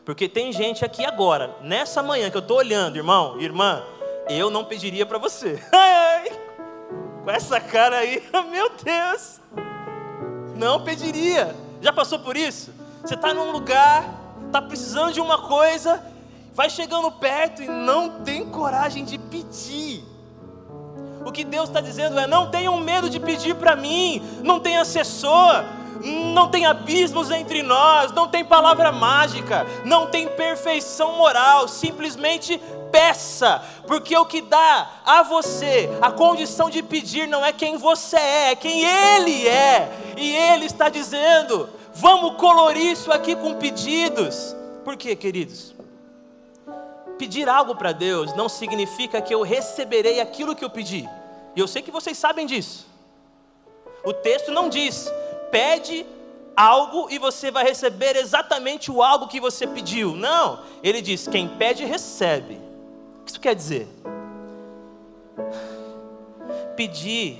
Porque 0.03 0.27
tem 0.27 0.51
gente 0.51 0.83
aqui 0.83 1.05
agora, 1.05 1.55
nessa 1.61 2.01
manhã 2.01 2.29
que 2.29 2.37
eu 2.37 2.41
estou 2.41 2.57
olhando, 2.57 2.97
irmão, 2.97 3.39
irmã, 3.39 3.83
eu 4.27 4.49
não 4.49 4.65
pediria 4.65 5.05
para 5.05 5.17
você. 5.17 5.59
Com 7.23 7.29
essa 7.29 7.59
cara 7.59 7.97
aí, 7.97 8.23
meu 8.51 8.71
Deus, 8.83 9.39
não 10.55 10.83
pediria. 10.83 11.55
Já 11.79 11.93
passou 11.93 12.19
por 12.19 12.35
isso? 12.35 12.73
Você 13.03 13.13
está 13.13 13.33
num 13.33 13.51
lugar, 13.51 14.03
está 14.47 14.61
precisando 14.61 15.13
de 15.13 15.21
uma 15.21 15.47
coisa, 15.47 16.03
vai 16.53 16.69
chegando 16.69 17.11
perto 17.11 17.61
e 17.61 17.67
não 17.67 18.21
tem 18.23 18.49
coragem 18.49 19.05
de 19.05 19.19
pedir. 19.19 20.03
O 21.23 21.31
que 21.31 21.43
Deus 21.43 21.69
está 21.69 21.79
dizendo 21.79 22.19
é: 22.19 22.25
não 22.25 22.49
tenham 22.49 22.75
medo 22.77 23.07
de 23.07 23.19
pedir 23.19 23.55
para 23.55 23.75
mim, 23.75 24.21
não 24.43 24.59
tem 24.59 24.77
assessor, 24.77 25.63
não 26.03 26.49
tem 26.49 26.65
abismos 26.65 27.29
entre 27.29 27.61
nós, 27.61 28.11
não 28.11 28.27
tem 28.27 28.43
palavra 28.43 28.91
mágica, 28.91 29.65
não 29.85 30.07
tem 30.07 30.27
perfeição 30.27 31.17
moral, 31.17 31.67
simplesmente 31.67 32.59
peça, 32.91 33.63
porque 33.87 34.15
o 34.17 34.25
que 34.25 34.41
dá 34.41 34.89
a 35.05 35.23
você 35.23 35.89
a 36.01 36.11
condição 36.11 36.69
de 36.69 36.83
pedir 36.83 37.27
não 37.27 37.43
é 37.43 37.53
quem 37.53 37.77
você 37.77 38.17
é, 38.17 38.51
é 38.51 38.55
quem 38.55 38.83
Ele 38.83 39.47
é, 39.47 39.89
e 40.17 40.35
Ele 40.35 40.65
está 40.65 40.89
dizendo: 40.89 41.69
vamos 41.93 42.35
colorir 42.35 42.91
isso 42.91 43.11
aqui 43.11 43.35
com 43.35 43.55
pedidos, 43.55 44.55
por 44.83 44.97
quê, 44.97 45.15
queridos? 45.15 45.73
Pedir 47.17 47.47
algo 47.47 47.75
para 47.75 47.91
Deus 47.91 48.35
não 48.35 48.49
significa 48.49 49.21
que 49.21 49.33
eu 49.33 49.43
receberei 49.43 50.19
aquilo 50.19 50.55
que 50.55 50.65
eu 50.65 50.69
pedi, 50.69 51.07
e 51.55 51.59
eu 51.59 51.67
sei 51.67 51.81
que 51.81 51.91
vocês 51.91 52.17
sabem 52.17 52.45
disso. 52.45 52.89
O 54.03 54.11
texto 54.11 54.51
não 54.51 54.67
diz, 54.67 55.11
pede 55.51 56.05
algo 56.55 57.07
e 57.09 57.19
você 57.19 57.51
vai 57.51 57.63
receber 57.63 58.15
exatamente 58.15 58.91
o 58.91 59.03
algo 59.03 59.27
que 59.27 59.39
você 59.39 59.67
pediu. 59.67 60.15
Não, 60.15 60.59
ele 60.81 61.01
diz: 61.01 61.27
quem 61.27 61.47
pede, 61.47 61.85
recebe. 61.85 62.55
O 62.55 63.25
que 63.25 63.31
isso 63.31 63.39
quer 63.39 63.55
dizer? 63.55 63.87
Pedir 66.75 67.39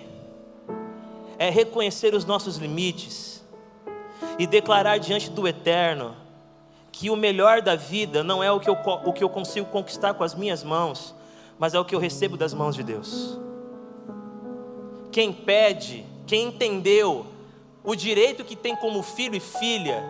é 1.39 1.50
reconhecer 1.50 2.13
os 2.13 2.25
nossos 2.25 2.58
limites 2.58 3.44
e 4.38 4.46
declarar 4.46 5.00
diante 5.00 5.30
do 5.30 5.48
Eterno 5.48 6.15
que 6.91 7.10
o 7.10 7.15
melhor 7.15 7.62
da 7.62 7.75
vida 7.75 8.24
não 8.24 8.44
é 8.44 8.51
o 8.51 8.60
que, 8.60 8.70
eu, 8.70 8.77
o 9.06 9.13
que 9.13 9.24
eu 9.24 9.30
consigo 9.30 9.65
conquistar 9.68 10.13
com 10.13 10.24
as 10.24 10.36
minhas 10.36 10.63
mãos, 10.63 11.15
mas 11.58 11.74
é 11.74 11.80
o 11.80 11.86
que 11.86 11.96
eu 11.96 12.00
recebo 12.00 12.38
das 12.38 12.53
mãos 12.53 12.75
de 12.75 12.84
Deus. 12.84 13.39
Quem 15.12 15.34
pede, 15.34 16.06
quem 16.27 16.48
entendeu 16.48 17.25
o 17.84 17.96
direito 17.96 18.44
que 18.44 18.56
tem 18.56 18.76
como 18.76 19.02
filho 19.02 19.36
e 19.36 19.40
filha, 19.40 20.04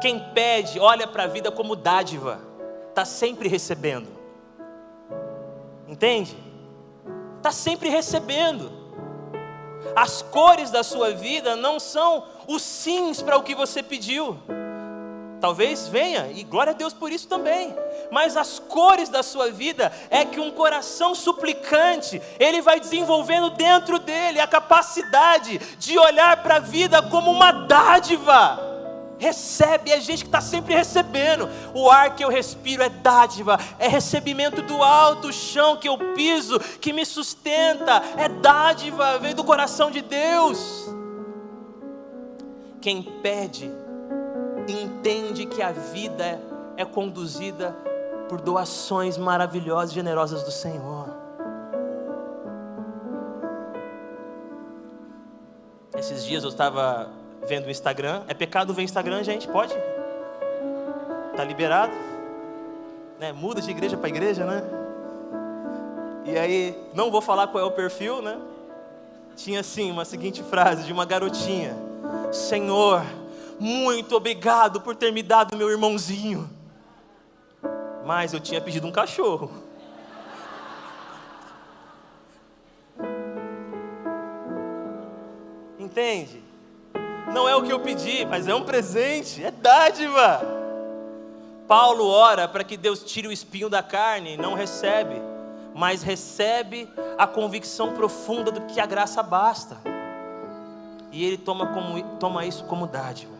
quem 0.00 0.18
pede, 0.32 0.78
olha 0.78 1.06
para 1.06 1.24
a 1.24 1.26
vida 1.26 1.50
como 1.50 1.74
dádiva, 1.74 2.40
está 2.88 3.04
sempre 3.04 3.48
recebendo. 3.48 4.08
Entende? 5.88 6.36
Está 7.36 7.50
sempre 7.50 7.88
recebendo. 7.88 8.70
As 9.94 10.22
cores 10.22 10.70
da 10.70 10.82
sua 10.82 11.12
vida 11.12 11.56
não 11.56 11.78
são 11.78 12.24
os 12.46 12.62
sims 12.62 13.22
para 13.22 13.36
o 13.36 13.42
que 13.42 13.54
você 13.54 13.82
pediu. 13.82 14.36
Talvez 15.40 15.86
venha, 15.88 16.30
e 16.34 16.42
glória 16.44 16.72
a 16.72 16.74
Deus 16.74 16.94
por 16.94 17.12
isso 17.12 17.28
também. 17.28 17.74
Mas 18.10 18.36
as 18.36 18.58
cores 18.58 19.08
da 19.08 19.22
sua 19.22 19.50
vida 19.50 19.92
é 20.10 20.24
que 20.24 20.40
um 20.40 20.50
coração 20.50 21.14
suplicante, 21.14 22.20
ele 22.38 22.62
vai 22.62 22.80
desenvolvendo 22.80 23.50
dentro 23.50 23.98
dele 23.98 24.40
a 24.40 24.46
capacidade 24.46 25.58
de 25.78 25.98
olhar 25.98 26.42
para 26.42 26.56
a 26.56 26.60
vida 26.60 27.02
como 27.02 27.30
uma 27.30 27.52
dádiva. 27.52 28.60
Recebe, 29.18 29.90
é 29.90 30.00
gente 30.00 30.24
que 30.24 30.28
está 30.28 30.40
sempre 30.40 30.74
recebendo. 30.74 31.48
O 31.74 31.90
ar 31.90 32.14
que 32.14 32.24
eu 32.24 32.28
respiro 32.28 32.82
é 32.82 32.88
dádiva, 32.88 33.58
é 33.78 33.88
recebimento 33.88 34.62
do 34.62 34.82
alto, 34.82 35.28
o 35.28 35.32
chão 35.32 35.76
que 35.76 35.88
eu 35.88 35.98
piso, 36.14 36.58
que 36.80 36.92
me 36.92 37.04
sustenta, 37.04 38.02
é 38.16 38.28
dádiva, 38.28 39.18
vem 39.18 39.34
do 39.34 39.44
coração 39.44 39.90
de 39.90 40.02
Deus. 40.02 40.86
Quem 42.80 43.02
pede, 43.02 43.70
entende 44.72 45.46
que 45.46 45.62
a 45.62 45.72
vida 45.72 46.40
é 46.76 46.84
conduzida 46.84 47.76
por 48.28 48.40
doações 48.40 49.16
maravilhosas 49.16 49.92
e 49.92 49.94
generosas 49.94 50.42
do 50.42 50.50
Senhor. 50.50 51.08
Esses 55.96 56.24
dias 56.24 56.42
eu 56.42 56.50
estava 56.50 57.08
vendo 57.46 57.66
o 57.66 57.70
Instagram. 57.70 58.22
É 58.28 58.34
pecado 58.34 58.74
ver 58.74 58.82
Instagram, 58.82 59.22
gente? 59.22 59.48
Pode? 59.48 59.74
Tá 61.36 61.44
liberado? 61.44 61.92
Né? 63.18 63.32
Muda 63.32 63.60
de 63.60 63.70
igreja 63.70 63.96
para 63.96 64.08
igreja, 64.08 64.44
né? 64.44 64.62
E 66.24 66.36
aí, 66.36 66.76
não 66.92 67.10
vou 67.10 67.20
falar 67.20 67.46
qual 67.46 67.62
é 67.62 67.66
o 67.66 67.70
perfil, 67.70 68.20
né? 68.20 68.36
Tinha 69.36 69.60
assim 69.60 69.90
uma 69.90 70.04
seguinte 70.04 70.42
frase 70.42 70.82
de 70.84 70.92
uma 70.92 71.04
garotinha: 71.04 71.76
Senhor, 72.32 73.02
muito 73.58 74.14
obrigado 74.16 74.80
por 74.80 74.94
ter 74.94 75.12
me 75.12 75.22
dado 75.22 75.56
meu 75.56 75.70
irmãozinho. 75.70 76.48
Mas 78.04 78.32
eu 78.32 78.40
tinha 78.40 78.60
pedido 78.60 78.86
um 78.86 78.92
cachorro. 78.92 79.50
Entende? 85.78 86.42
Não 87.32 87.48
é 87.48 87.56
o 87.56 87.62
que 87.62 87.72
eu 87.72 87.80
pedi, 87.80 88.24
mas 88.24 88.46
é 88.46 88.54
um 88.54 88.64
presente, 88.64 89.42
é 89.42 89.50
dádiva. 89.50 90.40
Paulo 91.66 92.06
ora 92.06 92.46
para 92.46 92.62
que 92.62 92.76
Deus 92.76 93.02
tire 93.02 93.26
o 93.26 93.32
espinho 93.32 93.68
da 93.68 93.82
carne, 93.82 94.36
não 94.36 94.54
recebe, 94.54 95.20
mas 95.74 96.02
recebe 96.02 96.88
a 97.18 97.26
convicção 97.26 97.92
profunda 97.92 98.52
do 98.52 98.60
que 98.62 98.80
a 98.80 98.86
graça 98.86 99.22
basta. 99.22 99.78
E 101.10 101.24
ele 101.24 101.36
toma, 101.36 101.66
como, 101.68 102.02
toma 102.18 102.44
isso 102.44 102.64
como 102.64 102.86
dádiva. 102.86 103.35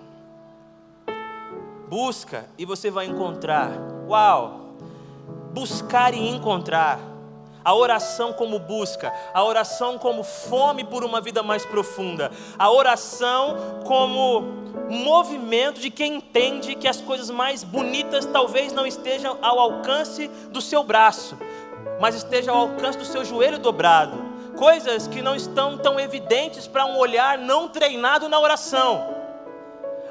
Busca 1.88 2.46
e 2.58 2.64
você 2.64 2.90
vai 2.90 3.06
encontrar. 3.06 3.70
Uau! 4.08 4.72
Buscar 5.52 6.14
e 6.14 6.28
encontrar. 6.28 6.98
A 7.64 7.74
oração 7.74 8.32
como 8.32 8.60
busca, 8.60 9.12
a 9.34 9.42
oração 9.42 9.98
como 9.98 10.22
fome 10.22 10.84
por 10.84 11.02
uma 11.02 11.20
vida 11.20 11.42
mais 11.42 11.66
profunda, 11.66 12.30
a 12.56 12.70
oração 12.70 13.56
como 13.84 14.42
movimento 14.88 15.80
de 15.80 15.90
quem 15.90 16.16
entende 16.16 16.76
que 16.76 16.86
as 16.86 17.00
coisas 17.00 17.28
mais 17.28 17.64
bonitas 17.64 18.24
talvez 18.24 18.72
não 18.72 18.86
estejam 18.86 19.36
ao 19.42 19.58
alcance 19.58 20.28
do 20.52 20.60
seu 20.60 20.84
braço, 20.84 21.36
mas 22.00 22.14
estejam 22.14 22.54
ao 22.54 22.68
alcance 22.68 22.98
do 22.98 23.04
seu 23.04 23.24
joelho 23.24 23.58
dobrado. 23.58 24.16
Coisas 24.56 25.08
que 25.08 25.20
não 25.20 25.34
estão 25.34 25.76
tão 25.76 25.98
evidentes 25.98 26.68
para 26.68 26.86
um 26.86 26.96
olhar 26.96 27.36
não 27.36 27.68
treinado 27.68 28.28
na 28.28 28.38
oração. 28.38 29.15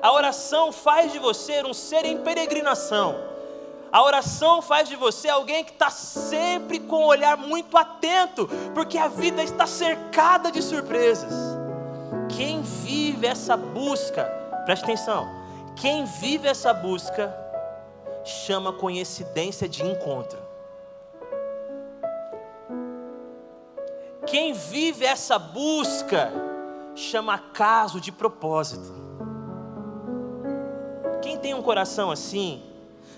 A 0.06 0.12
oração 0.12 0.72
faz 0.72 1.12
de 1.12 1.18
você 1.18 1.66
um 1.66 1.74
ser 1.74 2.06
em 2.06 2.20
peregrinação. 2.20 3.16
A 3.92 4.04
oração 4.04 4.62
faz 4.62 4.88
de 4.88 4.96
você 4.96 5.28
alguém 5.28 5.64
que 5.64 5.72
está 5.72 5.90
sempre 5.90 6.80
com 6.80 6.98
o 6.98 7.08
olhar 7.08 7.36
muito 7.36 7.76
atento, 7.76 8.48
porque 8.76 9.00
a 9.00 9.08
vida 9.08 9.42
está 9.42 9.66
cercada 9.66 10.52
de 10.52 10.62
surpresas. 10.62 11.34
Quem 12.38 12.62
vive 12.62 13.26
essa 13.26 13.58
busca, 13.58 14.26
preste 14.64 14.84
atenção, 14.84 15.28
quem 15.76 16.06
vive 16.06 16.48
essa 16.48 16.72
busca 16.72 17.36
chama 18.24 18.72
coincidência 18.74 19.68
de 19.68 19.82
encontro. 19.84 20.38
Quem 24.28 24.54
vive 24.54 25.04
essa 25.04 25.40
busca 25.40 26.32
chama 26.94 27.40
caso 27.40 28.00
de 28.00 28.12
propósito. 28.12 29.05
Quem 31.26 31.40
tem 31.40 31.56
um 31.56 31.62
coração 31.64 32.12
assim, 32.12 32.62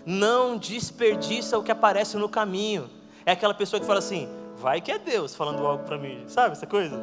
não 0.05 0.57
desperdiça 0.57 1.57
o 1.57 1.61
que 1.61 1.69
aparece 1.69 2.15
no 2.15 2.29
caminho. 2.29 2.89
É 3.25 3.33
aquela 3.33 3.53
pessoa 3.53 3.81
que 3.81 3.85
fala 3.85 3.99
assim: 3.99 4.29
vai 4.55 4.79
que 4.79 4.93
é 4.93 4.97
Deus 4.97 5.35
falando 5.35 5.67
algo 5.67 5.83
para 5.83 5.97
mim, 5.97 6.23
sabe 6.25 6.53
essa 6.53 6.65
coisa? 6.65 6.97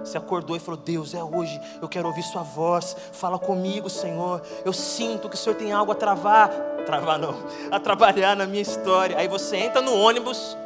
Você 0.00 0.18
acordou 0.18 0.56
e 0.56 0.58
falou: 0.58 0.80
Deus, 0.80 1.14
é 1.14 1.22
hoje, 1.22 1.56
eu 1.80 1.88
quero 1.88 2.08
ouvir 2.08 2.24
Sua 2.24 2.42
voz, 2.42 2.96
fala 3.12 3.38
comigo, 3.38 3.88
Senhor. 3.88 4.42
Eu 4.64 4.72
sinto 4.72 5.28
que 5.28 5.36
o 5.36 5.38
Senhor 5.38 5.54
tem 5.54 5.72
algo 5.72 5.92
a 5.92 5.94
travar, 5.94 6.50
travar 6.84 7.16
não, 7.16 7.36
a 7.70 7.78
trabalhar 7.78 8.34
na 8.34 8.44
minha 8.44 8.62
história. 8.62 9.16
Aí 9.16 9.28
você 9.28 9.56
entra 9.56 9.80
no 9.80 9.94
ônibus, 9.94 10.56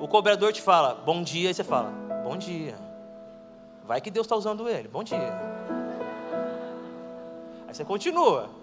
o 0.00 0.08
cobrador 0.08 0.50
te 0.50 0.62
fala: 0.62 0.94
Bom 0.94 1.22
dia, 1.22 1.50
e 1.50 1.54
você 1.54 1.62
fala: 1.62 1.92
Bom 2.24 2.38
dia. 2.38 2.74
Vai 3.84 4.00
que 4.00 4.10
Deus 4.10 4.24
está 4.24 4.34
usando 4.34 4.66
ele, 4.66 4.88
bom 4.88 5.04
dia. 5.04 5.38
Aí 7.68 7.74
você 7.74 7.84
continua. 7.84 8.56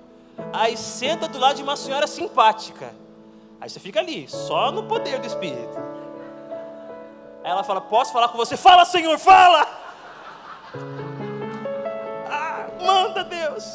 Aí 0.53 0.77
senta 0.77 1.27
do 1.27 1.37
lado 1.37 1.55
de 1.57 1.63
uma 1.63 1.75
senhora 1.75 2.07
simpática. 2.07 2.93
Aí 3.59 3.69
você 3.69 3.79
fica 3.79 3.99
ali, 3.99 4.27
só 4.27 4.71
no 4.71 4.83
poder 4.83 5.19
do 5.19 5.27
Espírito. 5.27 5.77
Aí 7.43 7.51
ela 7.51 7.63
fala: 7.63 7.81
Posso 7.81 8.11
falar 8.11 8.29
com 8.29 8.37
você? 8.37 8.57
Fala, 8.57 8.85
Senhor, 8.85 9.17
fala! 9.17 9.67
Ah, 12.27 12.67
manda 12.81 13.23
Deus. 13.23 13.65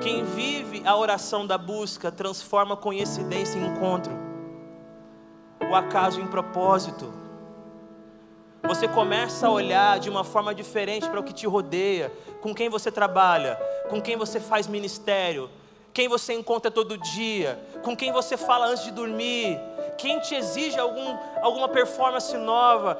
Quem 0.00 0.24
vive 0.24 0.82
a 0.86 0.96
oração 0.96 1.46
da 1.46 1.58
busca 1.58 2.10
transforma 2.10 2.76
coincidência 2.76 3.58
em 3.58 3.66
encontro, 3.66 4.12
o 5.70 5.74
acaso 5.74 6.20
em 6.20 6.26
propósito. 6.26 7.12
Você 8.62 8.88
começa 8.88 9.46
a 9.46 9.50
olhar 9.50 9.98
de 9.98 10.08
uma 10.08 10.24
forma 10.24 10.54
diferente 10.54 11.08
para 11.08 11.20
o 11.20 11.22
que 11.22 11.32
te 11.32 11.46
rodeia, 11.46 12.12
com 12.40 12.54
quem 12.54 12.68
você 12.68 12.90
trabalha, 12.90 13.56
com 13.88 14.00
quem 14.00 14.16
você 14.16 14.40
faz 14.40 14.66
ministério, 14.66 15.50
quem 15.92 16.08
você 16.08 16.32
encontra 16.32 16.70
todo 16.70 16.96
dia, 16.96 17.58
com 17.82 17.96
quem 17.96 18.12
você 18.12 18.36
fala 18.36 18.66
antes 18.66 18.84
de 18.84 18.90
dormir, 18.90 19.58
quem 19.98 20.20
te 20.20 20.34
exige 20.34 20.78
algum, 20.78 21.16
alguma 21.42 21.68
performance 21.68 22.36
nova, 22.36 22.98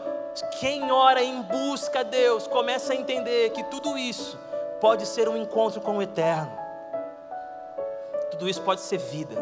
quem 0.58 0.90
ora 0.90 1.22
em 1.22 1.42
busca 1.42 2.00
a 2.00 2.02
Deus, 2.02 2.46
começa 2.46 2.92
a 2.92 2.96
entender 2.96 3.50
que 3.50 3.62
tudo 3.64 3.96
isso 3.96 4.38
pode 4.80 5.06
ser 5.06 5.28
um 5.28 5.36
encontro 5.36 5.80
com 5.80 5.98
o 5.98 6.02
eterno, 6.02 6.52
tudo 8.30 8.48
isso 8.48 8.62
pode 8.62 8.80
ser 8.80 8.98
vida. 8.98 9.36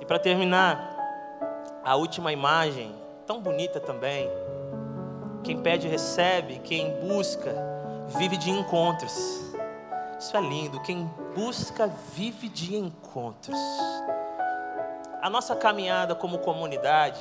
E 0.00 0.04
para 0.04 0.18
terminar, 0.18 0.92
a 1.84 1.96
última 1.96 2.32
imagem, 2.32 2.94
tão 3.26 3.40
bonita 3.40 3.80
também, 3.80 4.30
quem 5.42 5.60
pede 5.60 5.88
recebe, 5.88 6.60
quem 6.60 6.90
busca 7.00 7.54
vive 8.16 8.36
de 8.36 8.50
encontros. 8.50 9.12
Isso 10.18 10.36
é 10.36 10.40
lindo. 10.40 10.80
Quem 10.82 11.10
busca 11.34 11.88
vive 12.14 12.48
de 12.48 12.76
encontros. 12.76 13.58
A 15.20 15.28
nossa 15.28 15.56
caminhada 15.56 16.14
como 16.14 16.38
comunidade, 16.38 17.20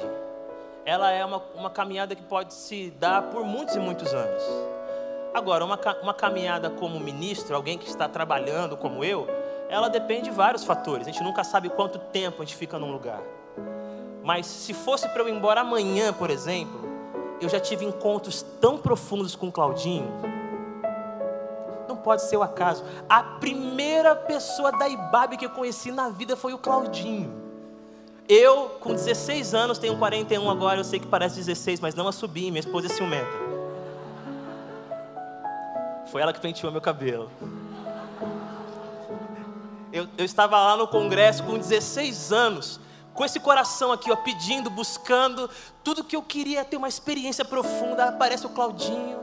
ela 0.86 1.12
é 1.12 1.26
uma, 1.26 1.42
uma 1.56 1.70
caminhada 1.70 2.16
que 2.16 2.24
pode 2.24 2.54
se 2.54 2.92
dar 2.92 3.24
por 3.24 3.44
muitos 3.44 3.76
e 3.76 3.80
muitos 3.80 4.14
anos. 4.14 4.44
Agora, 5.34 5.64
uma, 5.64 5.80
uma 6.04 6.14
caminhada 6.14 6.70
como 6.70 7.00
ministro, 7.00 7.56
alguém 7.56 7.78
que 7.78 7.88
está 7.88 8.08
trabalhando 8.08 8.76
como 8.76 9.04
eu, 9.04 9.28
ela 9.70 9.88
depende 9.88 10.24
de 10.24 10.32
vários 10.32 10.64
fatores. 10.64 11.08
A 11.08 11.12
gente 11.12 11.24
nunca 11.24 11.44
sabe 11.44 11.70
quanto 11.70 11.98
tempo 11.98 12.42
a 12.42 12.46
gente 12.46 12.56
fica 12.56 12.78
num 12.78 12.92
lugar. 12.92 13.22
Mas 14.24 14.46
se 14.46 14.74
fosse 14.74 15.08
para 15.10 15.24
eu 15.24 15.30
ir 15.30 15.34
embora 15.34 15.62
amanhã, 15.62 16.14
por 16.14 16.30
exemplo, 16.30 16.81
eu 17.42 17.50
já 17.50 17.60
tive 17.60 17.84
encontros 17.84 18.46
tão 18.62 18.78
profundos 18.78 19.36
com 19.36 19.52
Claudinho. 19.52 20.08
Não 21.88 21.98
pode 21.98 22.22
ser 22.22 22.38
o 22.38 22.44
acaso. 22.44 22.84
A 23.10 23.24
primeira 23.24 24.16
pessoa 24.16 24.72
da 24.72 24.88
Ibabe 24.88 25.38
que 25.38 25.46
eu 25.46 25.50
conheci 25.50 25.92
na 25.92 26.10
vida 26.10 26.38
foi 26.38 26.54
o 26.54 26.58
Claudinho. 26.60 27.42
Eu, 28.30 28.78
com 28.80 28.94
16 28.94 29.56
anos, 29.56 29.80
tenho 29.80 29.98
41 29.98 30.50
agora, 30.50 30.80
eu 30.80 30.84
sei 30.84 31.00
que 31.00 31.08
parece 31.08 31.38
16, 31.38 31.80
mas 31.80 31.96
não 31.96 32.08
a 32.08 32.12
subir, 32.12 32.52
minha 32.52 32.60
esposa 32.60 32.86
é 32.86 32.90
ciumenta. 32.90 33.52
Foi 36.12 36.22
ela 36.22 36.32
que 36.32 36.40
penteou 36.40 36.72
meu 36.72 36.80
cabelo. 36.80 37.30
Eu, 39.92 40.08
eu 40.18 40.24
estava 40.24 40.58
lá 40.58 40.78
no 40.78 40.88
congresso 40.88 41.44
com 41.44 41.58
16 41.58 42.32
anos, 42.32 42.80
com 43.14 43.26
esse 43.26 43.40
coração 43.40 43.92
aqui, 43.92 44.12
ó, 44.12 44.16
pedindo, 44.16 44.70
buscando, 44.70 45.50
tudo 45.84 46.04
que 46.04 46.16
eu 46.16 46.22
queria 46.22 46.64
ter 46.64 46.78
uma 46.78 46.88
experiência 46.88 47.44
profunda. 47.44 48.06
Aparece 48.06 48.46
o 48.46 48.50
Claudinho, 48.50 49.20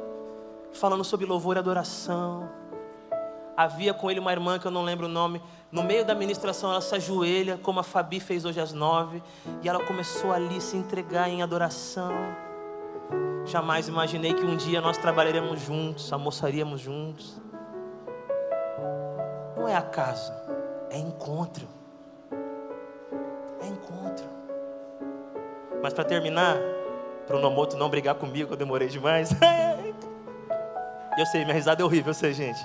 falando 0.73 1.05
sobre 1.05 1.27
louvor 1.27 1.57
e 1.57 1.59
adoração. 1.59 2.49
Havia 3.57 3.93
com 3.93 4.11
ele 4.11 4.21
uma 4.21 4.31
irmã 4.31 4.59
que 4.59 4.67
eu 4.67 4.71
não 4.71 4.83
lembro 4.83 5.07
o 5.07 5.09
nome. 5.09 5.43
No 5.73 5.83
meio 5.83 6.05
da 6.05 6.15
ministração, 6.15 6.71
ela 6.71 6.81
se 6.81 6.95
ajoelha, 6.95 7.59
como 7.59 7.81
a 7.81 7.83
Fabi 7.83 8.21
fez 8.21 8.45
hoje 8.45 8.61
às 8.61 8.73
nove, 8.73 9.23
e 9.63 9.69
ela 9.69 9.85
começou 9.85 10.33
ali 10.33 10.61
se 10.61 10.77
entregar 10.77 11.29
em 11.29 11.43
adoração. 11.43 12.13
Jamais 13.45 13.89
imaginei 13.89 14.33
que 14.33 14.45
um 14.45 14.57
dia 14.57 14.81
nós 14.81 14.97
trabalharíamos 14.99 15.61
juntos, 15.61 16.13
almoçaríamos 16.13 16.81
juntos. 16.81 17.41
Não 19.57 19.67
é 19.67 19.75
acaso. 19.75 20.33
É 20.91 20.99
encontro. 20.99 21.78
Mas 25.83 25.93
para 25.93 26.05
terminar, 26.05 26.57
para 27.27 27.37
o 27.37 27.41
Nomoto 27.41 27.77
não 27.77 27.89
brigar 27.89 28.15
comigo, 28.15 28.53
eu 28.53 28.57
demorei 28.57 28.89
demais. 28.89 29.31
eu 31.19 31.27
sei, 31.27 31.45
minha 31.45 31.55
risada 31.55 31.83
é 31.83 31.85
horrível, 31.85 32.11
eu 32.11 32.15
sei, 32.15 32.33
gente. 32.33 32.61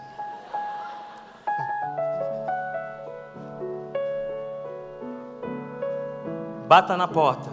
Bata 6.68 6.98
na 6.98 7.08
porta 7.08 7.52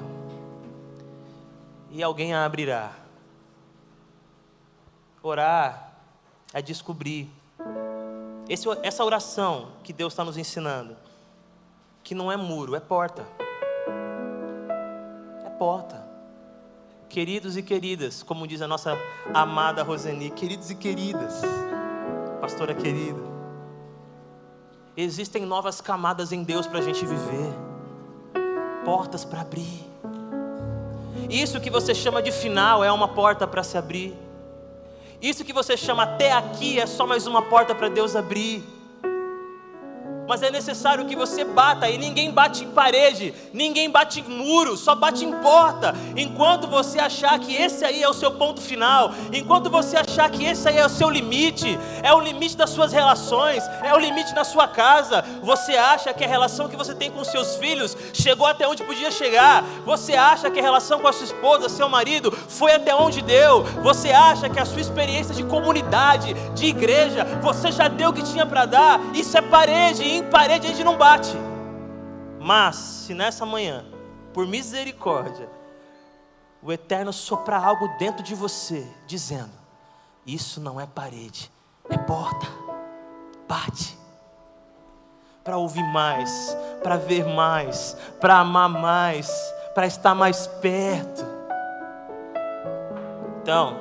e 1.90 2.02
alguém 2.02 2.32
a 2.32 2.44
abrirá. 2.44 2.92
Orar 5.22 5.92
é 6.54 6.62
descobrir 6.62 7.28
esse, 8.48 8.66
essa 8.82 9.04
oração 9.04 9.72
que 9.84 9.92
Deus 9.92 10.12
está 10.12 10.24
nos 10.24 10.38
ensinando, 10.38 10.96
que 12.02 12.14
não 12.14 12.32
é 12.32 12.36
muro, 12.36 12.74
é 12.74 12.80
porta. 12.80 13.26
É 15.60 15.62
porta. 15.62 16.02
Queridos 17.06 17.54
e 17.54 17.62
queridas, 17.62 18.22
como 18.22 18.46
diz 18.46 18.62
a 18.62 18.66
nossa 18.66 18.96
amada 19.34 19.82
Roseni, 19.82 20.30
queridos 20.30 20.70
e 20.70 20.74
queridas, 20.74 21.42
pastora 22.40 22.72
querida, 22.72 23.20
existem 24.96 25.44
novas 25.44 25.78
camadas 25.82 26.32
em 26.32 26.42
Deus 26.42 26.66
para 26.66 26.78
a 26.78 26.82
gente 26.82 27.04
viver, 27.04 27.52
portas 28.86 29.22
para 29.22 29.42
abrir. 29.42 29.84
Isso 31.28 31.60
que 31.60 31.68
você 31.68 31.94
chama 31.94 32.22
de 32.22 32.32
final 32.32 32.82
é 32.82 32.90
uma 32.90 33.08
porta 33.08 33.46
para 33.46 33.62
se 33.62 33.76
abrir. 33.76 34.16
Isso 35.20 35.44
que 35.44 35.52
você 35.52 35.76
chama 35.76 36.04
até 36.04 36.32
aqui 36.32 36.80
é 36.80 36.86
só 36.86 37.06
mais 37.06 37.26
uma 37.26 37.42
porta 37.42 37.74
para 37.74 37.90
Deus 37.90 38.16
abrir 38.16 38.64
mas 40.30 40.44
é 40.44 40.50
necessário 40.50 41.06
que 41.06 41.16
você 41.16 41.42
bata, 41.42 41.90
e 41.90 41.98
ninguém 41.98 42.30
bate 42.30 42.62
em 42.62 42.68
parede, 42.68 43.34
ninguém 43.52 43.90
bate 43.90 44.20
em 44.20 44.22
muro, 44.22 44.76
só 44.76 44.94
bate 44.94 45.24
em 45.24 45.32
porta. 45.32 45.92
Enquanto 46.16 46.68
você 46.68 47.00
achar 47.00 47.36
que 47.40 47.52
esse 47.52 47.84
aí 47.84 48.00
é 48.00 48.08
o 48.08 48.12
seu 48.14 48.30
ponto 48.30 48.60
final, 48.60 49.12
enquanto 49.32 49.68
você 49.68 49.96
achar 49.96 50.30
que 50.30 50.44
esse 50.44 50.68
aí 50.68 50.78
é 50.78 50.86
o 50.86 50.88
seu 50.88 51.10
limite, 51.10 51.76
é 52.00 52.14
o 52.14 52.20
limite 52.20 52.56
das 52.56 52.70
suas 52.70 52.92
relações, 52.92 53.64
é 53.82 53.92
o 53.92 53.98
limite 53.98 54.32
da 54.32 54.44
sua 54.44 54.68
casa, 54.68 55.24
você 55.42 55.76
acha 55.76 56.14
que 56.14 56.24
a 56.24 56.28
relação 56.28 56.68
que 56.68 56.76
você 56.76 56.94
tem 56.94 57.10
com 57.10 57.24
seus 57.24 57.56
filhos 57.56 57.96
chegou 58.12 58.46
até 58.46 58.68
onde 58.68 58.84
podia 58.84 59.10
chegar, 59.10 59.64
você 59.84 60.14
acha 60.14 60.48
que 60.48 60.60
a 60.60 60.62
relação 60.62 61.00
com 61.00 61.08
a 61.08 61.12
sua 61.12 61.24
esposa, 61.24 61.68
seu 61.68 61.88
marido, 61.88 62.30
foi 62.30 62.70
até 62.70 62.94
onde 62.94 63.20
deu, 63.20 63.64
você 63.82 64.12
acha 64.12 64.48
que 64.48 64.60
a 64.60 64.64
sua 64.64 64.80
experiência 64.80 65.34
de 65.34 65.42
comunidade, 65.42 66.34
de 66.54 66.66
igreja, 66.66 67.24
você 67.42 67.72
já 67.72 67.88
deu 67.88 68.10
o 68.10 68.12
que 68.12 68.22
tinha 68.22 68.46
para 68.46 68.64
dar, 68.64 69.00
isso 69.12 69.36
é 69.36 69.42
parede, 69.42 70.19
em 70.20 70.30
parede 70.30 70.66
a 70.66 70.70
gente 70.70 70.84
não 70.84 70.96
bate. 70.96 71.34
Mas, 72.38 72.76
se 72.76 73.14
nessa 73.14 73.44
manhã, 73.44 73.84
por 74.32 74.46
misericórdia, 74.46 75.48
o 76.62 76.72
Eterno 76.72 77.12
soprar 77.12 77.64
algo 77.64 77.88
dentro 77.98 78.22
de 78.22 78.34
você, 78.34 78.86
dizendo: 79.06 79.50
Isso 80.26 80.60
não 80.60 80.80
é 80.80 80.86
parede, 80.86 81.50
é 81.88 81.98
porta. 81.98 82.46
Bate. 83.48 83.98
Para 85.42 85.56
ouvir 85.56 85.82
mais, 85.82 86.56
para 86.82 86.96
ver 86.96 87.24
mais, 87.26 87.96
para 88.20 88.38
amar 88.38 88.68
mais, 88.68 89.30
para 89.74 89.86
estar 89.86 90.14
mais 90.14 90.46
perto. 90.46 91.24
Então, 93.42 93.80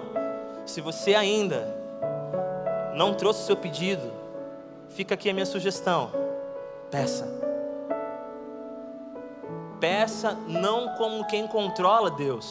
se 0.65 0.79
você 0.79 1.13
ainda 1.13 1.75
não 2.95 3.13
trouxe 3.13 3.45
seu 3.45 3.57
pedido, 3.57 4.11
fica 4.89 5.13
aqui 5.13 5.29
a 5.29 5.33
minha 5.33 5.45
sugestão 5.45 6.28
Peça. 6.91 7.27
Peça 9.79 10.33
não 10.47 10.95
como 10.95 11.25
quem 11.25 11.47
controla 11.47 12.09
Deus. 12.09 12.49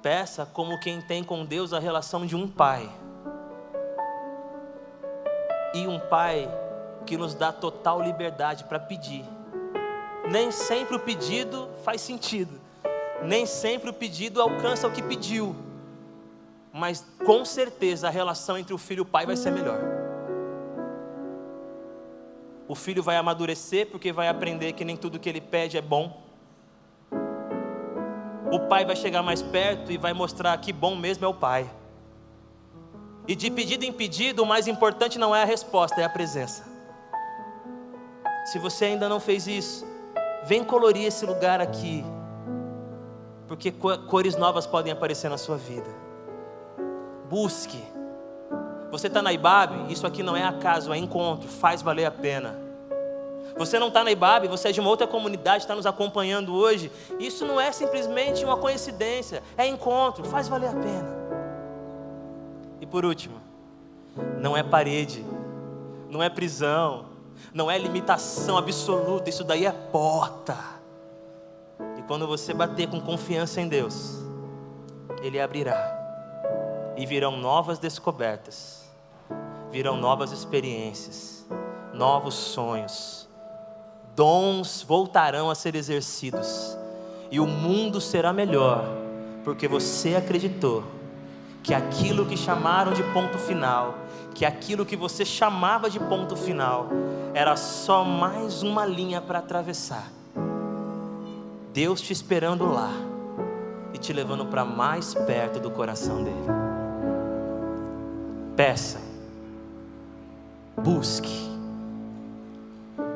Peça 0.00 0.46
como 0.46 0.78
quem 0.78 1.00
tem 1.00 1.24
com 1.24 1.44
Deus 1.44 1.72
a 1.72 1.78
relação 1.78 2.24
de 2.24 2.36
um 2.36 2.48
pai. 2.48 2.88
E 5.74 5.86
um 5.86 5.98
pai 5.98 6.48
que 7.04 7.16
nos 7.16 7.34
dá 7.34 7.52
total 7.52 8.00
liberdade 8.00 8.64
para 8.64 8.78
pedir. 8.78 9.24
Nem 10.30 10.50
sempre 10.52 10.96
o 10.96 11.00
pedido 11.00 11.68
faz 11.82 12.00
sentido. 12.00 12.60
Nem 13.22 13.44
sempre 13.44 13.90
o 13.90 13.92
pedido 13.92 14.40
alcança 14.40 14.86
o 14.86 14.92
que 14.92 15.02
pediu. 15.02 15.56
Mas 16.72 17.04
com 17.26 17.44
certeza 17.44 18.06
a 18.06 18.10
relação 18.10 18.56
entre 18.56 18.72
o 18.72 18.78
filho 18.78 19.00
e 19.00 19.02
o 19.02 19.06
pai 19.06 19.26
vai 19.26 19.36
ser 19.36 19.50
melhor. 19.50 19.80
O 22.68 22.74
filho 22.74 23.02
vai 23.02 23.16
amadurecer 23.16 23.86
porque 23.86 24.12
vai 24.12 24.28
aprender 24.28 24.74
que 24.74 24.84
nem 24.84 24.94
tudo 24.94 25.18
que 25.18 25.26
ele 25.26 25.40
pede 25.40 25.78
é 25.78 25.80
bom. 25.80 26.22
O 28.52 28.60
pai 28.68 28.84
vai 28.84 28.94
chegar 28.94 29.22
mais 29.22 29.40
perto 29.40 29.90
e 29.90 29.96
vai 29.96 30.12
mostrar 30.12 30.56
que 30.58 30.70
bom 30.70 30.94
mesmo 30.94 31.24
é 31.24 31.28
o 31.28 31.32
pai. 31.32 31.68
E 33.26 33.34
de 33.34 33.50
pedido 33.50 33.84
em 33.84 33.92
pedido, 33.92 34.42
o 34.42 34.46
mais 34.46 34.66
importante 34.66 35.18
não 35.18 35.34
é 35.34 35.42
a 35.42 35.46
resposta, 35.46 36.00
é 36.00 36.04
a 36.04 36.08
presença. 36.10 36.66
Se 38.44 38.58
você 38.58 38.86
ainda 38.86 39.08
não 39.08 39.20
fez 39.20 39.46
isso, 39.46 39.86
vem 40.44 40.62
colorir 40.62 41.04
esse 41.04 41.24
lugar 41.24 41.60
aqui, 41.60 42.04
porque 43.46 43.70
cores 43.70 44.36
novas 44.36 44.66
podem 44.66 44.92
aparecer 44.92 45.30
na 45.30 45.38
sua 45.38 45.56
vida. 45.56 45.90
Busque 47.28 47.82
você 48.90 49.06
está 49.06 49.20
na 49.20 49.32
IBAB, 49.32 49.92
isso 49.92 50.06
aqui 50.06 50.22
não 50.22 50.36
é 50.36 50.44
acaso, 50.44 50.92
é 50.92 50.98
encontro, 50.98 51.48
faz 51.48 51.82
valer 51.82 52.06
a 52.06 52.10
pena. 52.10 52.56
Você 53.56 53.78
não 53.78 53.88
está 53.88 54.04
na 54.04 54.10
IBAB, 54.12 54.46
você 54.46 54.68
é 54.68 54.72
de 54.72 54.80
uma 54.80 54.88
outra 54.88 55.06
comunidade, 55.06 55.64
está 55.64 55.74
nos 55.74 55.84
acompanhando 55.84 56.54
hoje. 56.54 56.92
Isso 57.18 57.44
não 57.44 57.60
é 57.60 57.72
simplesmente 57.72 58.44
uma 58.44 58.56
coincidência, 58.56 59.42
é 59.56 59.66
encontro, 59.66 60.24
faz 60.24 60.48
valer 60.48 60.68
a 60.70 60.74
pena. 60.74 61.18
E 62.80 62.86
por 62.86 63.04
último, 63.04 63.40
não 64.40 64.56
é 64.56 64.62
parede, 64.62 65.24
não 66.08 66.22
é 66.22 66.30
prisão, 66.30 67.06
não 67.52 67.70
é 67.70 67.76
limitação 67.76 68.56
absoluta, 68.56 69.28
isso 69.28 69.44
daí 69.44 69.66
é 69.66 69.72
porta. 69.72 70.56
E 71.98 72.02
quando 72.02 72.26
você 72.26 72.54
bater 72.54 72.88
com 72.88 73.00
confiança 73.00 73.60
em 73.60 73.68
Deus, 73.68 74.18
Ele 75.20 75.40
abrirá 75.40 75.96
e 76.96 77.06
virão 77.06 77.36
novas 77.36 77.78
descobertas, 77.78 78.77
virão 79.70 79.96
novas 79.96 80.32
experiências, 80.32 81.46
novos 81.92 82.34
sonhos, 82.34 83.28
dons 84.14 84.82
voltarão 84.82 85.50
a 85.50 85.54
ser 85.54 85.74
exercidos, 85.74 86.76
e 87.30 87.38
o 87.38 87.46
mundo 87.46 88.00
será 88.00 88.32
melhor, 88.32 88.84
porque 89.44 89.68
você 89.68 90.16
acreditou 90.16 90.84
que 91.62 91.74
aquilo 91.74 92.24
que 92.24 92.36
chamaram 92.36 92.92
de 92.92 93.02
ponto 93.12 93.38
final, 93.38 93.94
que 94.34 94.44
aquilo 94.44 94.86
que 94.86 94.96
você 94.96 95.24
chamava 95.24 95.90
de 95.90 96.00
ponto 96.00 96.34
final, 96.36 96.88
era 97.34 97.56
só 97.56 98.04
mais 98.04 98.62
uma 98.62 98.86
linha 98.86 99.20
para 99.20 99.40
atravessar. 99.40 100.10
Deus 101.72 102.00
te 102.00 102.12
esperando 102.12 102.64
lá 102.66 102.90
e 103.92 103.98
te 103.98 104.12
levando 104.12 104.46
para 104.46 104.64
mais 104.64 105.14
perto 105.14 105.60
do 105.60 105.70
coração 105.70 106.24
dele. 106.24 106.46
Peça, 108.56 109.07
busque, 110.82 111.48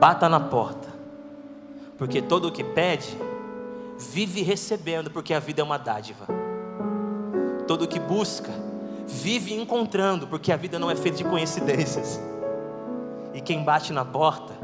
bata 0.01 0.29
na 0.29 0.41
porta, 0.41 0.89
porque 1.97 2.21
todo 2.21 2.49
o 2.49 2.53
que 2.53 2.65
pede, 2.65 3.17
vive 3.99 4.43
recebendo, 4.43 5.11
porque 5.11 5.33
a 5.33 5.39
vida 5.39 5.61
é 5.61 5.65
uma 5.65 5.79
dádiva. 5.79 6.27
Todo 7.67 7.83
o 7.83 7.89
que 7.89 8.01
busca, 8.01 8.51
vive 9.07 9.55
encontrando, 9.55 10.27
porque 10.27 10.53
a 10.53 10.57
vida 10.57 10.79
não 10.79 10.91
é 10.91 10.97
feita 10.97 11.19
de 11.19 11.25
coincidências. 11.25 12.21
E 13.33 13.41
quem 13.41 13.63
bate 13.63 13.93
na 13.93 14.05
porta, 14.05 14.55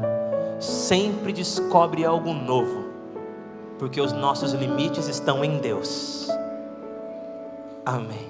sempre 0.61 1.33
descobre 1.33 2.05
algo 2.05 2.33
novo, 2.33 2.89
porque 3.79 4.01
os 4.01 4.13
nossos 4.13 4.53
limites 4.53 5.07
estão 5.07 5.45
em 5.45 5.59
Deus. 5.59 6.29
Amém. 7.87 8.29